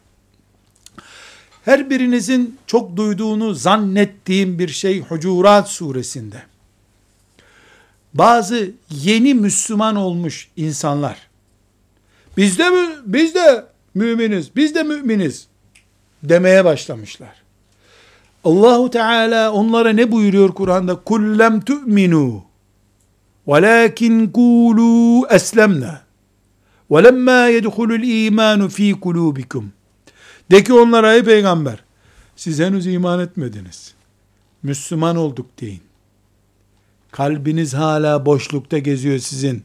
Her 1.66 1.89
birinizin 1.89 2.58
çok 2.68 2.97
duyduğunu 2.97 3.54
zannettiğim 3.54 4.60
bir 4.60 4.68
şey 4.68 5.02
Hucurat 5.02 5.70
suresinde. 5.70 6.43
Bazı 8.14 8.72
yeni 8.89 9.34
Müslüman 9.34 9.95
olmuş 9.95 10.49
insanlar. 10.58 11.18
Biz 12.38 12.60
de? 12.60 12.64
Biz 13.06 13.36
de 13.36 13.66
müminiz. 13.93 14.56
Biz 14.56 14.76
de 14.76 14.84
müminiz 14.84 15.47
demeye 16.24 16.66
başlamışlar. 16.66 17.41
Allahu 18.43 18.89
Teala 18.89 19.52
onlara 19.52 19.89
ne 19.89 20.12
buyuruyor 20.12 20.49
Kur'an'da? 20.49 20.95
Kullem 20.95 21.62
tu'minu 21.62 22.43
velakin 23.47 24.30
kulu 24.30 25.28
eslemna 25.30 26.02
وَلَمَّا 26.91 27.41
يَدْخُلُ 27.57 27.91
الْا۪يمَانُ 28.01 28.68
ف۪ي 28.68 28.95
قُلُوبِكُمْ 28.95 29.64
De 30.51 30.64
ki 30.64 30.72
onlara 30.72 31.14
ey 31.14 31.24
peygamber, 31.24 31.78
siz 32.37 32.61
henüz 32.61 32.87
iman 32.87 33.20
etmediniz. 33.20 33.95
Müslüman 34.62 35.16
olduk 35.16 35.47
deyin. 35.61 35.82
Kalbiniz 37.11 37.74
hala 37.74 38.26
boşlukta 38.26 38.78
geziyor 38.78 39.18
sizin. 39.18 39.64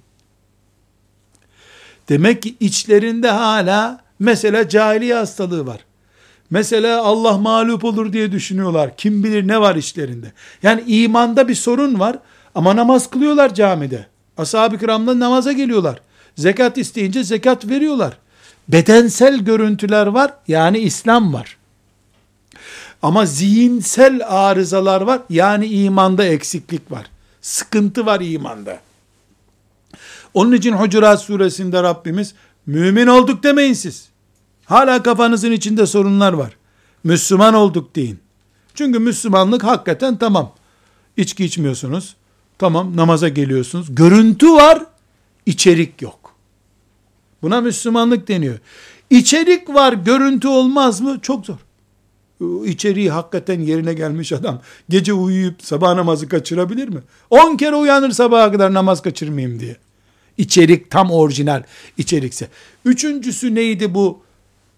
Demek 2.09 2.41
ki 2.41 2.55
içlerinde 2.59 3.29
hala 3.29 4.01
mesela 4.19 4.69
cahiliye 4.69 5.15
hastalığı 5.15 5.67
var. 5.67 5.85
Mesela 6.49 7.03
Allah 7.03 7.37
mağlup 7.37 7.83
olur 7.83 8.13
diye 8.13 8.31
düşünüyorlar. 8.31 8.97
Kim 8.97 9.23
bilir 9.23 9.47
ne 9.47 9.61
var 9.61 9.75
işlerinde. 9.75 10.31
Yani 10.63 10.83
imanda 10.87 11.47
bir 11.47 11.55
sorun 11.55 11.99
var 11.99 12.19
ama 12.55 12.75
namaz 12.75 13.09
kılıyorlar 13.09 13.53
camide. 13.53 14.05
Ashab-ı 14.37 14.77
kiramla 14.77 15.19
namaza 15.19 15.51
geliyorlar. 15.51 16.01
Zekat 16.36 16.78
isteyince 16.78 17.24
zekat 17.24 17.68
veriyorlar. 17.68 18.18
Bedensel 18.68 19.38
görüntüler 19.38 20.06
var 20.06 20.34
yani 20.48 20.78
İslam 20.78 21.32
var. 21.34 21.56
Ama 23.02 23.26
zihinsel 23.26 24.20
arızalar 24.26 25.00
var 25.00 25.20
yani 25.30 25.66
imanda 25.66 26.24
eksiklik 26.24 26.90
var. 26.90 27.06
Sıkıntı 27.40 28.06
var 28.06 28.20
imanda. 28.20 28.80
Onun 30.34 30.52
için 30.52 30.72
Hucurat 30.72 31.22
suresinde 31.22 31.82
Rabbimiz 31.82 32.34
mümin 32.66 33.06
olduk 33.06 33.42
demeyin 33.42 33.72
siz. 33.72 34.08
Hala 34.64 35.02
kafanızın 35.02 35.52
içinde 35.52 35.86
sorunlar 35.86 36.32
var. 36.32 36.56
Müslüman 37.04 37.54
olduk 37.54 37.96
deyin. 37.96 38.18
Çünkü 38.74 38.98
Müslümanlık 38.98 39.64
hakikaten 39.64 40.16
tamam. 40.16 40.52
İçki 41.16 41.44
içmiyorsunuz. 41.44 42.16
Tamam 42.58 42.96
namaza 42.96 43.28
geliyorsunuz. 43.28 43.94
Görüntü 43.94 44.52
var, 44.52 44.82
içerik 45.46 46.02
yok. 46.02 46.25
Buna 47.46 47.60
Müslümanlık 47.60 48.28
deniyor. 48.28 48.58
İçerik 49.10 49.68
var, 49.68 49.92
görüntü 49.92 50.48
olmaz 50.48 51.00
mı? 51.00 51.18
Çok 51.22 51.46
zor. 51.46 51.56
İçeriği 52.64 53.10
hakikaten 53.10 53.60
yerine 53.60 53.94
gelmiş 53.94 54.32
adam 54.32 54.60
gece 54.88 55.12
uyuyup 55.12 55.62
sabah 55.62 55.94
namazı 55.94 56.28
kaçırabilir 56.28 56.88
mi? 56.88 57.00
10 57.30 57.56
kere 57.56 57.74
uyanır 57.74 58.10
sabaha 58.10 58.52
kadar 58.52 58.74
namaz 58.74 59.02
kaçırmayayım 59.02 59.60
diye. 59.60 59.76
İçerik 60.38 60.90
tam 60.90 61.10
orijinal 61.10 61.62
içerikse. 61.98 62.48
Üçüncüsü 62.84 63.54
neydi 63.54 63.94
bu? 63.94 64.22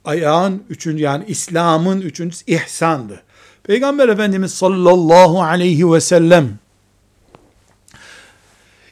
Ayağın 0.04 0.62
üçüncü 0.68 1.02
yani 1.02 1.24
İslam'ın 1.28 2.00
üçüncüsü 2.00 2.44
ihsandı. 2.46 3.22
Peygamber 3.62 4.08
Efendimiz 4.08 4.54
sallallahu 4.54 5.42
aleyhi 5.42 5.92
ve 5.92 6.00
sellem 6.00 6.58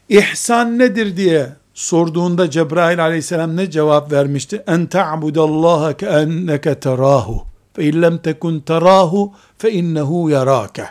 ihsan 0.09 0.79
nedir 0.79 1.17
diye 1.17 1.49
sorduğunda 1.77 2.51
Cebrail 2.51 3.03
aleyhisselam 3.03 3.57
ne 3.57 3.71
cevap 3.71 4.13
vermişti? 4.13 4.63
En 4.67 4.87
ta'budallaha 4.87 5.97
ke 5.97 6.07
enneke 6.07 6.81
terahu 6.81 7.43
fe 7.73 7.85
illem 7.85 8.19
tekun 8.19 8.61
terahu 8.61 9.33
fe 9.59 9.73
innehu 9.73 10.31
yarake. 10.31 10.87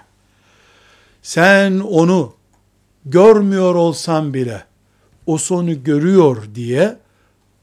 Sen 1.21 1.79
onu 1.79 2.33
görmüyor 3.05 3.75
olsan 3.75 4.33
bile 4.33 4.63
o 5.25 5.37
sonu 5.37 5.83
görüyor 5.83 6.43
diye 6.55 6.97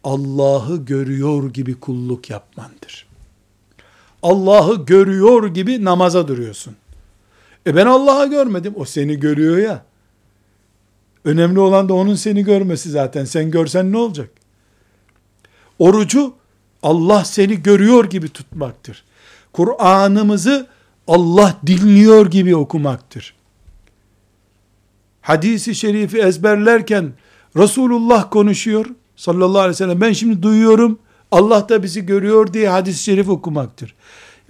Allah'ı 0.05 0.77
görüyor 0.77 1.51
gibi 1.51 1.81
kulluk 1.81 2.31
yapmandır. 2.31 3.07
Allah'ı 4.23 4.85
görüyor 4.85 5.47
gibi 5.47 5.85
namaza 5.85 6.29
duruyorsun. 6.29 6.77
E 7.67 7.77
ben 7.77 7.87
Allah'ı 7.87 8.27
görmedim. 8.27 8.75
O 8.77 8.85
seni 8.85 9.21
görüyor 9.21 9.57
ya. 9.59 9.85
Önemli 11.25 11.61
olan 11.61 11.89
da 11.89 11.95
onun 11.95 12.15
seni 12.15 12.45
görmesi 12.45 12.91
zaten. 12.91 13.25
Sen 13.25 13.51
görsen 13.51 13.93
ne 13.93 13.97
olacak? 13.97 14.31
Orucu 15.79 16.35
Allah 16.83 17.25
seni 17.25 17.63
görüyor 17.63 18.05
gibi 18.05 18.29
tutmaktır. 18.29 19.05
Kur'an'ımızı 19.53 20.67
Allah 21.09 21.57
dinliyor 21.67 22.31
gibi 22.31 22.57
okumaktır. 22.57 23.35
Hadisi 25.21 25.75
şerifi 25.75 26.19
ezberlerken 26.19 27.13
Resulullah 27.57 28.31
konuşuyor 28.31 28.87
sallallahu 29.17 29.59
aleyhi 29.59 29.71
ve 29.71 29.75
sellem. 29.75 30.01
Ben 30.01 30.13
şimdi 30.13 30.43
duyuyorum 30.43 30.99
Allah 31.31 31.69
da 31.69 31.83
bizi 31.83 32.07
görüyor 32.07 32.53
diye 32.53 32.69
hadis-i 32.69 33.03
şerif 33.03 33.29
okumaktır. 33.29 33.95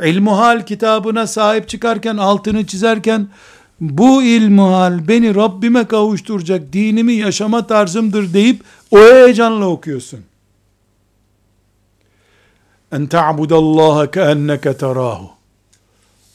İlmuhal 0.03 0.67
kitabına 0.67 1.27
sahip 1.27 1.69
çıkarken 1.69 2.17
altını 2.17 2.67
çizerken 2.67 3.29
bu 3.83 4.23
ilmuhal 4.23 5.09
beni 5.09 5.35
Rabbime 5.35 5.85
kavuşturacak 5.87 6.73
dinimi 6.73 7.13
yaşama 7.13 7.67
tarzımdır 7.67 8.35
deyip 8.35 8.63
o 8.91 8.99
heyecanla 8.99 9.67
okuyorsun. 9.67 10.21
En 12.93 13.07
ta'budallaha 13.07 14.11
keenneke 14.11 14.77
terahu. 14.77 15.31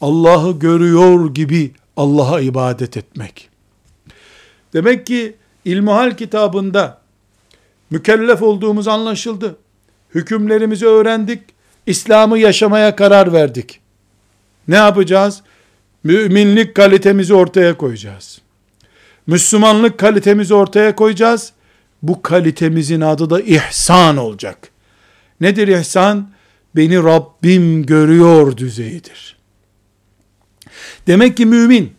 Allah'ı 0.01 0.59
görüyor 0.59 1.33
gibi 1.33 1.71
Allah'a 1.97 2.41
ibadet 2.41 2.97
etmek. 2.97 3.49
Demek 4.73 5.07
ki 5.07 5.35
İlmuhal 5.67 6.11
kitabında 6.17 7.01
mükellef 7.89 8.41
olduğumuz 8.41 8.87
anlaşıldı. 8.87 9.55
Hükümlerimizi 10.15 10.85
öğrendik. 10.85 11.41
İslam'ı 11.85 12.39
yaşamaya 12.39 12.95
karar 12.95 13.33
verdik. 13.33 13.79
Ne 14.67 14.75
yapacağız? 14.75 15.41
Müminlik 16.07 16.75
kalitemizi 16.75 17.33
ortaya 17.33 17.77
koyacağız. 17.77 18.41
Müslümanlık 19.27 19.97
kalitemizi 19.97 20.53
ortaya 20.53 20.95
koyacağız. 20.95 21.53
Bu 22.03 22.21
kalitemizin 22.21 23.01
adı 23.01 23.29
da 23.29 23.41
ihsan 23.41 24.17
olacak. 24.17 24.69
Nedir 25.41 25.67
ihsan? 25.67 26.29
Beni 26.75 26.97
Rabbim 26.97 27.85
görüyor 27.85 28.57
düzeyidir. 28.57 29.37
Demek 31.07 31.37
ki 31.37 31.45
mümin 31.45 31.93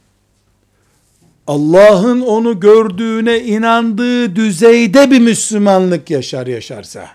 Allah'ın 1.46 2.20
onu 2.20 2.60
gördüğüne 2.60 3.40
inandığı 3.40 4.36
düzeyde 4.36 5.10
bir 5.10 5.20
Müslümanlık 5.20 6.10
yaşar 6.10 6.46
yaşarsa, 6.46 7.08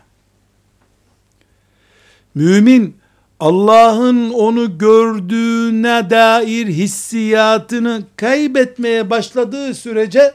mümin 2.35 3.03
Allah'ın 3.43 4.29
onu 4.29 4.77
gördüğüne 4.77 6.09
dair 6.09 6.67
hissiyatını 6.67 8.03
kaybetmeye 8.15 9.09
başladığı 9.09 9.75
sürece 9.75 10.33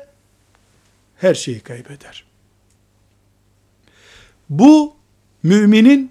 her 1.17 1.35
şeyi 1.35 1.61
kaybeder. 1.61 2.25
Bu 4.51 4.95
müminin 5.43 6.11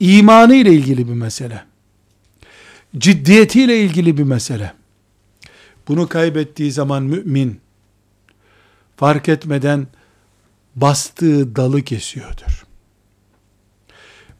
imanı 0.00 0.54
ile 0.54 0.72
ilgili 0.72 1.08
bir 1.08 1.12
mesele. 1.12 1.64
Ciddiyetiyle 2.98 3.80
ilgili 3.80 4.18
bir 4.18 4.24
mesele. 4.24 4.72
Bunu 5.88 6.08
kaybettiği 6.08 6.72
zaman 6.72 7.02
mümin 7.02 7.60
fark 8.96 9.28
etmeden 9.28 9.86
bastığı 10.76 11.56
dalı 11.56 11.82
kesiyordur. 11.82 12.66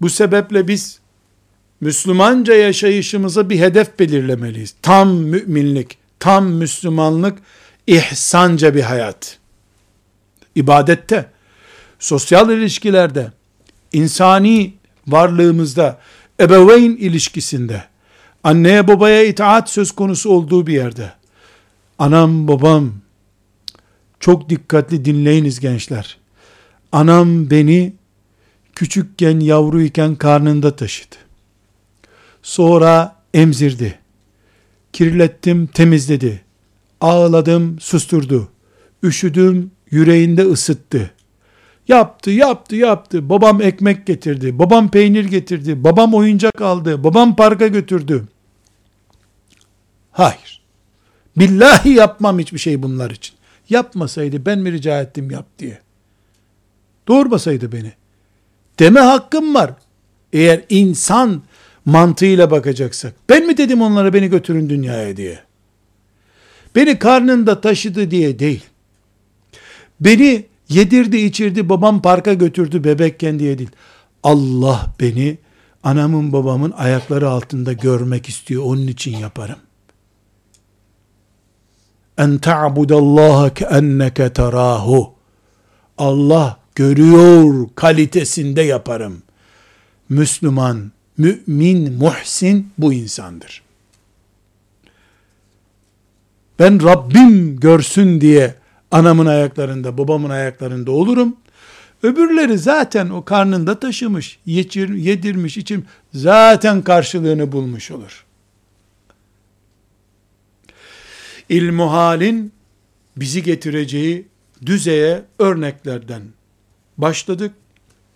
Bu 0.00 0.10
sebeple 0.10 0.68
biz 0.68 1.05
Müslümanca 1.80 2.54
yaşayışımıza 2.54 3.50
bir 3.50 3.60
hedef 3.60 3.98
belirlemeliyiz. 3.98 4.74
Tam 4.82 5.14
müminlik, 5.14 5.98
tam 6.18 6.46
Müslümanlık, 6.46 7.38
ihsanca 7.86 8.74
bir 8.74 8.82
hayat. 8.82 9.38
İbadette, 10.54 11.26
sosyal 11.98 12.50
ilişkilerde, 12.50 13.32
insani 13.92 14.74
varlığımızda, 15.06 15.98
ebeveyn 16.40 16.96
ilişkisinde, 16.96 17.84
anneye 18.44 18.88
babaya 18.88 19.24
itaat 19.24 19.70
söz 19.70 19.92
konusu 19.92 20.30
olduğu 20.30 20.66
bir 20.66 20.72
yerde, 20.72 21.12
Anam 21.98 22.48
babam 22.48 22.92
çok 24.20 24.50
dikkatli 24.50 25.04
dinleyiniz 25.04 25.60
gençler. 25.60 26.18
Anam 26.92 27.50
beni 27.50 27.92
küçükken 28.74 29.40
yavruyken 29.40 30.14
karnında 30.16 30.76
taşıdı. 30.76 31.16
Sonra 32.46 33.16
emzirdi. 33.34 33.98
Kirlettim 34.92 35.66
temizledi. 35.66 36.44
Ağladım 37.00 37.80
susturdu. 37.80 38.48
Üşüdüm 39.02 39.70
yüreğinde 39.90 40.42
ısıttı. 40.42 41.10
Yaptı, 41.88 42.30
yaptı, 42.30 42.76
yaptı. 42.76 43.28
Babam 43.28 43.62
ekmek 43.62 44.06
getirdi. 44.06 44.58
Babam 44.58 44.90
peynir 44.90 45.24
getirdi. 45.24 45.84
Babam 45.84 46.14
oyuncak 46.14 46.60
aldı. 46.60 47.04
Babam 47.04 47.36
parka 47.36 47.66
götürdü. 47.66 48.24
Hayır. 50.12 50.62
Billahi 51.36 51.90
yapmam 51.90 52.38
hiçbir 52.38 52.58
şey 52.58 52.82
bunlar 52.82 53.10
için. 53.10 53.34
Yapmasaydı 53.68 54.46
ben 54.46 54.58
mi 54.58 54.72
rica 54.72 55.00
ettim 55.02 55.30
yap 55.30 55.46
diye. 55.58 55.78
Doğurmasaydı 57.08 57.72
beni. 57.72 57.92
Deme 58.78 59.00
hakkım 59.00 59.54
var. 59.54 59.70
Eğer 60.32 60.64
insan 60.68 61.42
mantığıyla 61.86 62.50
bakacaksak. 62.50 63.14
Ben 63.28 63.46
mi 63.46 63.56
dedim 63.56 63.82
onlara 63.82 64.14
beni 64.14 64.28
götürün 64.28 64.68
dünyaya 64.68 65.16
diye. 65.16 65.38
Beni 66.74 66.98
karnında 66.98 67.60
taşıdı 67.60 68.10
diye 68.10 68.38
değil. 68.38 68.64
Beni 70.00 70.46
yedirdi 70.68 71.16
içirdi 71.16 71.68
babam 71.68 72.02
parka 72.02 72.34
götürdü 72.34 72.84
bebekken 72.84 73.38
diye 73.38 73.58
değil. 73.58 73.70
Allah 74.22 74.94
beni 75.00 75.38
anamın 75.82 76.32
babamın 76.32 76.70
ayakları 76.70 77.30
altında 77.30 77.72
görmek 77.72 78.28
istiyor. 78.28 78.62
Onun 78.64 78.86
için 78.86 79.16
yaparım 79.16 79.58
en 82.18 82.38
ta'budallaha 82.38 83.54
keenneke 83.54 84.32
terahu. 84.32 85.14
Allah 85.98 86.56
görüyor 86.74 87.68
kalitesinde 87.74 88.62
yaparım. 88.62 89.22
Müslüman 90.08 90.92
mümin, 91.18 91.92
muhsin 91.92 92.70
bu 92.78 92.92
insandır. 92.92 93.62
Ben 96.58 96.82
Rabbim 96.82 97.60
görsün 97.60 98.20
diye 98.20 98.54
anamın 98.90 99.26
ayaklarında, 99.26 99.98
babamın 99.98 100.30
ayaklarında 100.30 100.90
olurum. 100.90 101.36
Öbürleri 102.02 102.58
zaten 102.58 103.10
o 103.10 103.24
karnında 103.24 103.80
taşımış, 103.80 104.38
yedirmiş, 104.46 105.56
içim 105.56 105.86
zaten 106.14 106.82
karşılığını 106.82 107.52
bulmuş 107.52 107.90
olur. 107.90 108.24
İlmuhalin 111.48 112.52
bizi 113.16 113.42
getireceği 113.42 114.26
düzeye 114.66 115.22
örneklerden 115.38 116.22
başladık. 116.98 117.54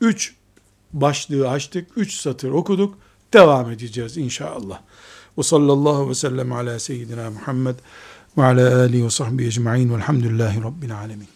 Üç 0.01 0.35
başlığı 0.93 1.49
açtık. 1.49 1.89
Üç 1.97 2.15
satır 2.15 2.51
okuduk. 2.51 2.99
Devam 3.33 3.71
edeceğiz 3.71 4.17
inşallah. 4.17 4.81
Ve 5.39 5.43
sallallahu 5.43 6.11
ve 6.11 6.15
sellem 6.15 6.53
ala 6.53 6.79
seyyidina 6.79 7.31
Muhammed 7.31 7.75
ve 8.39 8.45
ala 8.45 8.81
alihi 8.81 9.05
ve 9.05 9.11
sahbihi 9.11 9.49
ecma'in 9.49 9.95
velhamdülillahi 9.95 10.63
rabbil 10.63 10.99
alemin. 10.99 11.29